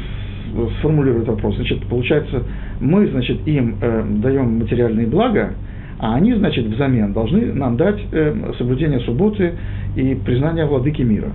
сформулировать 0.79 1.27
вопрос. 1.27 1.55
Значит, 1.55 1.85
получается, 1.87 2.43
мы, 2.79 3.07
значит, 3.07 3.47
им 3.47 3.77
э, 3.81 4.05
даем 4.21 4.59
материальные 4.59 5.07
блага, 5.07 5.53
а 5.99 6.15
они, 6.15 6.33
значит, 6.33 6.65
взамен 6.65 7.13
должны 7.13 7.53
нам 7.53 7.77
дать 7.77 7.99
э, 8.11 8.53
соблюдение 8.57 8.99
субботы 9.01 9.53
и 9.95 10.15
признание 10.15 10.65
владыки 10.65 11.01
мира. 11.01 11.31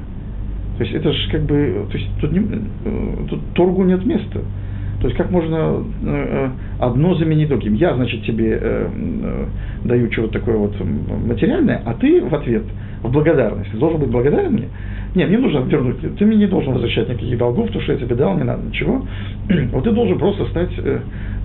То 0.76 0.84
есть 0.84 0.94
это 0.94 1.12
же 1.12 1.30
как 1.30 1.42
бы, 1.42 1.86
то 1.90 1.98
есть 1.98 2.08
тут, 2.20 2.32
не, 2.32 2.40
торгу 3.58 3.82
нет 3.82 4.06
места. 4.06 4.40
То 5.00 5.06
есть 5.06 5.16
как 5.16 5.30
можно 5.30 5.84
э, 6.02 6.06
э, 6.06 6.50
одно 6.80 7.14
заменить 7.14 7.48
другим? 7.48 7.74
Я, 7.74 7.94
значит, 7.94 8.22
тебе 8.24 8.58
э, 8.60 8.88
даю 9.84 10.08
чего-то 10.08 10.34
такое 10.40 10.56
вот 10.56 10.74
материальное, 11.26 11.82
а 11.84 11.94
ты 11.94 12.20
в 12.20 12.34
ответ, 12.34 12.64
в 13.02 13.10
благодарность, 13.10 13.76
должен 13.78 14.00
быть 14.00 14.10
благодарен 14.10 14.52
мне. 14.54 14.68
Не, 15.14 15.26
мне 15.26 15.38
нужно 15.38 15.58
вернуть, 15.60 15.96
ты 16.16 16.24
мне 16.24 16.36
не 16.36 16.46
должен 16.46 16.72
возвращать 16.72 17.08
никаких 17.08 17.38
долгов, 17.38 17.66
потому 17.66 17.82
что 17.82 17.92
я 17.92 17.98
тебе 17.98 18.14
дал, 18.14 18.36
не 18.36 18.44
надо 18.44 18.66
ничего. 18.66 19.04
Вот 19.72 19.84
ты 19.84 19.90
должен 19.92 20.18
просто 20.18 20.44
стать 20.46 20.70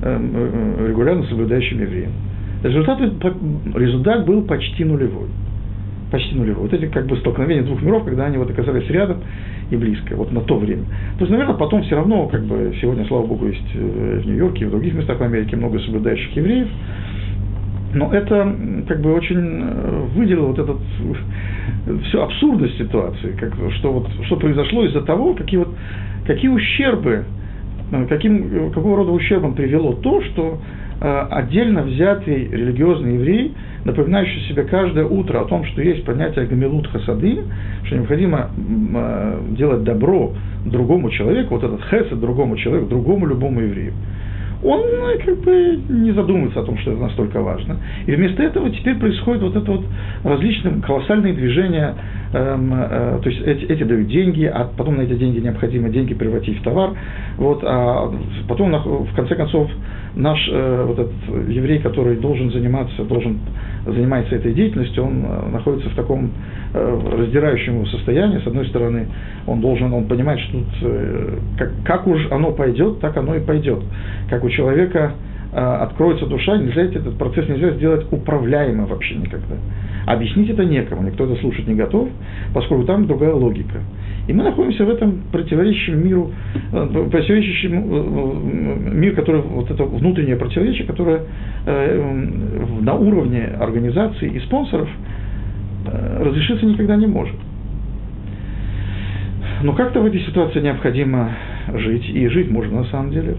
регулярно 0.01 1.23
соблюдающим 1.25 1.79
евреем. 1.79 2.11
Результат, 2.63 2.99
результат 3.01 4.25
был 4.25 4.41
почти 4.43 4.83
нулевой. 4.83 5.27
Почти 6.13 6.35
нулевой. 6.35 6.61
Вот 6.65 6.73
эти 6.73 6.85
как 6.91 7.07
бы 7.07 7.17
столкновения 7.17 7.63
двух 7.63 7.81
миров, 7.81 8.05
когда 8.05 8.25
они 8.25 8.37
вот 8.37 8.47
оказались 8.47 8.87
рядом 8.87 9.23
и 9.71 9.75
близко, 9.75 10.15
вот 10.15 10.31
на 10.31 10.41
то 10.41 10.59
время. 10.59 10.83
То 11.17 11.21
есть, 11.21 11.31
наверное, 11.31 11.55
потом 11.55 11.81
все 11.81 11.95
равно, 11.95 12.27
как 12.27 12.43
бы, 12.43 12.71
сегодня, 12.79 13.03
слава 13.07 13.25
богу, 13.25 13.47
есть 13.47 13.65
э, 13.73 14.19
в 14.21 14.27
Нью-Йорке 14.27 14.65
и 14.65 14.67
в 14.67 14.69
других 14.69 14.93
местах 14.93 15.17
в 15.17 15.23
Америке 15.23 15.55
много 15.55 15.79
соблюдающих 15.79 16.35
евреев, 16.35 16.67
но 17.95 18.13
это 18.13 18.55
как 18.87 19.01
бы 19.01 19.11
очень 19.11 19.63
э, 19.63 20.05
выделило 20.13 20.49
вот 20.49 20.59
этот 20.59 20.77
всю 22.03 22.21
абсурдность 22.21 22.77
ситуации, 22.77 23.35
как, 23.39 23.55
что, 23.77 23.93
вот, 23.93 24.07
что 24.27 24.35
произошло 24.35 24.85
из-за 24.85 25.01
того, 25.01 25.33
какие, 25.33 25.57
вот, 25.57 25.69
какие 26.27 26.51
ущербы, 26.51 27.25
э, 27.91 28.05
каким, 28.07 28.69
какого 28.69 28.97
рода 28.97 29.11
ущербом 29.11 29.55
привело 29.55 29.93
то, 29.93 30.21
что 30.21 30.59
э, 30.61 30.82
отдельно 31.03 31.81
взятый 31.83 32.47
религиозный 32.47 33.15
еврей, 33.15 33.53
напоминающий 33.83 34.41
себе 34.47 34.63
каждое 34.63 35.05
утро 35.05 35.41
о 35.41 35.45
том, 35.45 35.65
что 35.65 35.81
есть 35.81 36.05
понятие 36.05 36.45
гамилут 36.45 36.87
хасады, 36.87 37.39
что 37.83 37.95
необходимо 37.95 38.49
э, 38.95 39.39
делать 39.51 39.83
добро 39.83 40.33
другому 40.65 41.09
человеку, 41.09 41.55
вот 41.55 41.63
этот 41.63 41.81
хесед 41.89 42.19
другому 42.19 42.55
человеку, 42.55 42.87
другому 42.87 43.25
любому 43.25 43.59
еврею 43.61 43.93
он 44.63 44.81
ну, 44.97 45.25
как 45.25 45.37
бы 45.41 45.79
не 45.89 46.11
задумывается 46.11 46.61
о 46.61 46.63
том, 46.63 46.77
что 46.77 46.91
это 46.91 47.01
настолько 47.01 47.41
важно. 47.41 47.77
И 48.05 48.15
вместо 48.15 48.41
этого 48.43 48.69
теперь 48.69 48.95
происходит 48.95 49.41
вот 49.43 49.55
это 49.55 49.71
вот 49.71 49.85
различные 50.23 50.81
колоссальные 50.81 51.33
движения, 51.33 51.93
э, 51.93 52.22
то 52.33 53.21
есть 53.25 53.41
эти, 53.41 53.65
эти 53.65 53.83
дают 53.83 54.07
деньги, 54.07 54.45
а 54.45 54.69
потом 54.75 54.97
на 54.97 55.01
эти 55.01 55.13
деньги 55.13 55.39
необходимо 55.39 55.89
деньги 55.89 56.13
превратить 56.13 56.59
в 56.59 56.63
товар, 56.63 56.91
вот, 57.37 57.61
а 57.63 58.11
потом 58.47 58.71
в 58.71 59.15
конце 59.15 59.35
концов 59.35 59.69
наш 60.15 60.39
э, 60.51 60.85
вот 60.87 60.99
этот 60.99 61.49
еврей, 61.49 61.79
который 61.79 62.17
должен 62.17 62.51
заниматься, 62.51 63.03
должен 63.03 63.39
занимается 63.85 64.35
этой 64.35 64.53
деятельностью, 64.53 65.03
он 65.03 65.25
э, 65.25 65.49
находится 65.51 65.89
в 65.89 65.95
таком 65.95 66.31
э, 66.73 66.99
раздирающем 67.17 67.85
состоянии. 67.87 68.39
С 68.39 68.47
одной 68.47 68.67
стороны, 68.67 69.07
он 69.47 69.61
должен, 69.61 69.93
он 69.93 70.05
понимает, 70.05 70.39
что 70.39 70.59
тут, 70.59 70.67
э, 70.81 71.37
как, 71.57 71.71
как 71.85 72.07
уж 72.07 72.31
оно 72.31 72.51
пойдет, 72.51 72.99
так 72.99 73.17
оно 73.17 73.35
и 73.35 73.39
пойдет. 73.39 73.79
Как 74.29 74.43
у 74.43 74.49
человека 74.49 75.13
откроется 75.55 76.25
душа, 76.25 76.57
нельзя 76.57 76.81
этот 76.81 77.15
процесс 77.15 77.47
нельзя 77.47 77.69
сделать 77.75 78.11
управляемым 78.11 78.87
вообще 78.87 79.13
никогда. 79.13 79.55
Объяснить 80.05 80.49
это 80.49 80.65
некому, 80.65 81.03
никто 81.03 81.25
это 81.25 81.35
слушать 81.41 81.67
не 81.67 81.75
готов, 81.75 82.09
поскольку 82.53 82.85
там 82.85 83.07
другая 83.07 83.33
логика. 83.33 83.81
И 84.27 84.33
мы 84.33 84.43
находимся 84.43 84.85
в 84.85 84.89
этом 84.89 85.21
противоречащем 85.31 86.05
миру, 86.05 86.31
противоречащем 86.71 88.99
мир, 88.99 89.15
который, 89.15 89.41
вот 89.41 89.69
это 89.69 89.83
внутреннее 89.83 90.37
противоречие, 90.37 90.87
которое 90.87 91.23
на 91.65 92.95
уровне 92.95 93.43
организации 93.59 94.29
и 94.29 94.39
спонсоров 94.39 94.89
э, 95.85 96.23
разрешиться 96.23 96.65
никогда 96.65 96.95
не 96.95 97.07
может. 97.07 97.35
Но 99.63 99.73
как-то 99.73 100.01
в 100.01 100.05
этой 100.05 100.19
ситуации 100.21 100.59
необходимо 100.59 101.31
жить, 101.75 102.09
и 102.09 102.27
жить 102.27 102.51
можно 102.51 102.79
на 102.79 102.85
самом 102.85 103.11
деле. 103.11 103.35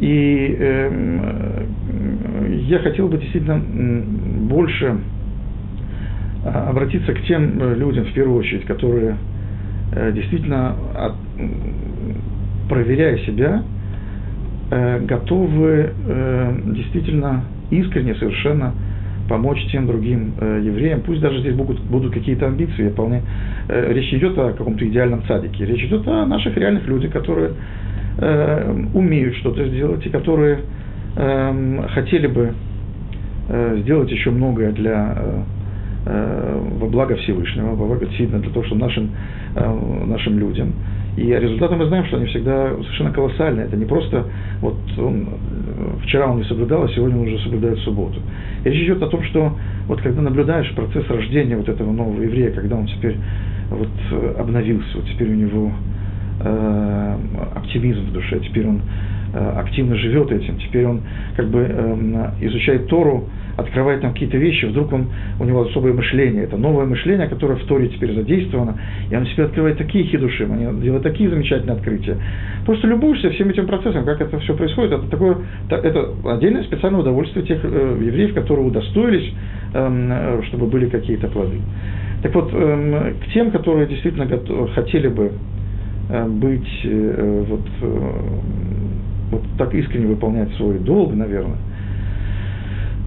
И 0.00 0.56
э, 0.58 1.64
я 2.66 2.78
хотел 2.80 3.08
бы 3.08 3.18
действительно 3.18 3.62
больше 4.48 4.98
обратиться 6.44 7.12
к 7.14 7.22
тем 7.22 7.60
э, 7.60 7.74
людям, 7.74 8.04
в 8.04 8.12
первую 8.12 8.38
очередь, 8.38 8.64
которые 8.66 9.16
э, 9.92 10.12
действительно, 10.12 10.76
проверяя 12.68 13.18
себя, 13.18 13.62
э, 14.70 15.00
готовы 15.04 15.92
действительно 16.66 17.44
искренне 17.70 18.14
совершенно 18.16 18.74
помочь 19.28 19.64
тем 19.72 19.86
другим 19.86 20.34
евреям. 20.38 21.00
Пусть 21.00 21.20
даже 21.22 21.40
здесь 21.40 21.54
будут, 21.54 21.80
будут 21.80 22.12
какие-то 22.12 22.46
амбиции, 22.46 22.90
вполне. 22.90 23.22
Речь 23.68 24.12
идет 24.12 24.36
о 24.38 24.52
каком-то 24.52 24.86
идеальном 24.86 25.24
садике. 25.24 25.64
Речь 25.64 25.82
идет 25.84 26.06
о 26.06 26.26
наших 26.26 26.54
реальных 26.58 26.86
людях, 26.86 27.10
которые 27.12 27.52
умеют 28.92 29.36
что-то 29.36 29.66
сделать 29.66 30.04
и 30.04 30.10
которые 30.10 30.58
э, 31.16 31.86
хотели 31.94 32.26
бы 32.26 32.52
сделать 33.80 34.10
еще 34.10 34.30
многое 34.30 34.72
для 34.72 35.44
во 36.04 36.86
благо 36.86 37.16
Всевышнего, 37.16 37.74
во 37.74 37.86
благо 37.86 38.06
действительно 38.06 38.40
для 38.40 38.50
того, 38.50 38.64
чтобы 38.66 38.80
нашим, 38.82 39.10
э, 39.56 40.04
нашим 40.06 40.38
людям 40.38 40.72
и 41.16 41.26
результаты 41.26 41.76
мы 41.76 41.86
знаем, 41.86 42.04
что 42.06 42.16
они 42.16 42.26
всегда 42.26 42.70
совершенно 42.70 43.12
колоссальные. 43.12 43.66
Это 43.66 43.76
не 43.76 43.84
просто 43.84 44.24
вот 44.60 44.76
он, 44.98 45.28
вчера 46.02 46.28
он 46.28 46.38
не 46.38 46.44
соблюдал, 46.44 46.84
а 46.84 46.88
сегодня 46.88 47.16
он 47.18 47.28
уже 47.28 47.38
соблюдает 47.38 47.78
субботу. 47.80 48.20
И 48.64 48.68
речь 48.68 48.84
идет 48.84 49.02
о 49.02 49.06
том, 49.06 49.22
что 49.24 49.52
вот 49.86 50.00
когда 50.00 50.22
наблюдаешь 50.22 50.74
процесс 50.74 51.08
рождения 51.08 51.56
вот 51.56 51.68
этого 51.68 51.92
нового 51.92 52.20
еврея, 52.20 52.50
когда 52.50 52.76
он 52.76 52.86
теперь 52.86 53.16
вот 53.70 54.38
обновился, 54.38 54.96
вот 54.96 55.06
теперь 55.06 55.30
у 55.30 55.34
него 55.34 55.72
э, 56.40 57.16
оптимизм 57.54 58.00
в 58.06 58.12
душе, 58.12 58.40
теперь 58.40 58.66
он 58.66 58.80
э, 59.34 59.52
активно 59.58 59.94
живет 59.94 60.32
этим, 60.32 60.58
теперь 60.58 60.86
он 60.86 61.02
как 61.36 61.48
бы 61.48 61.60
э, 61.60 62.30
изучает 62.40 62.88
Тору 62.88 63.28
открывает 63.56 64.02
нам 64.02 64.12
какие-то 64.12 64.36
вещи, 64.36 64.66
вдруг 64.66 64.92
он, 64.92 65.08
у 65.38 65.44
него 65.44 65.62
особое 65.62 65.92
мышление, 65.92 66.44
это 66.44 66.56
новое 66.56 66.86
мышление, 66.86 67.28
которое 67.28 67.56
в 67.56 67.64
Торе 67.64 67.88
теперь 67.88 68.14
задействовано, 68.14 68.76
и 69.10 69.16
он 69.16 69.26
себе 69.26 69.44
открывает 69.44 69.78
такие 69.78 70.04
хидуши, 70.04 70.46
он 70.46 70.80
делает 70.80 71.02
такие 71.02 71.30
замечательные 71.30 71.76
открытия. 71.76 72.16
Просто 72.64 72.86
любуешься 72.86 73.30
всем 73.30 73.50
этим 73.50 73.66
процессом, 73.66 74.04
как 74.04 74.20
это 74.20 74.38
все 74.40 74.56
происходит, 74.56 74.92
это 74.92 75.08
такое, 75.08 75.36
это 75.70 76.08
отдельное 76.24 76.64
специальное 76.64 77.00
удовольствие 77.00 77.46
тех 77.46 77.60
э, 77.62 77.98
евреев, 78.00 78.34
которые 78.34 78.66
удостоились, 78.66 79.32
э, 79.72 80.40
чтобы 80.48 80.66
были 80.66 80.88
какие-то 80.88 81.28
плоды. 81.28 81.60
Так 82.22 82.34
вот, 82.34 82.50
э, 82.52 83.14
к 83.22 83.32
тем, 83.32 83.50
которые 83.50 83.86
действительно 83.86 84.26
готов, 84.26 84.72
хотели 84.72 85.08
бы 85.08 85.32
э, 86.08 86.26
быть 86.26 86.80
э, 86.84 87.44
вот, 87.48 87.66
э, 87.82 88.12
вот 89.30 89.42
так 89.58 89.74
искренне 89.74 90.06
выполнять 90.06 90.50
свой 90.54 90.78
долг, 90.78 91.14
наверное, 91.14 91.58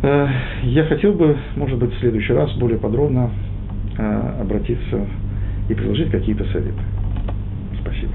Э, 0.04 0.28
я 0.64 0.86
хотел 0.86 1.14
бы, 1.14 1.38
может 1.56 1.78
быть, 1.78 1.94
в 1.94 2.00
следующий 2.00 2.34
раз 2.34 2.54
более 2.58 2.78
подробно 2.78 3.32
э, 3.98 4.42
обратиться 4.42 5.08
и 5.70 5.74
предложить 5.74 6.12
какие-то 6.12 6.46
советы. 6.46 6.82
Спасибо. 7.82 8.14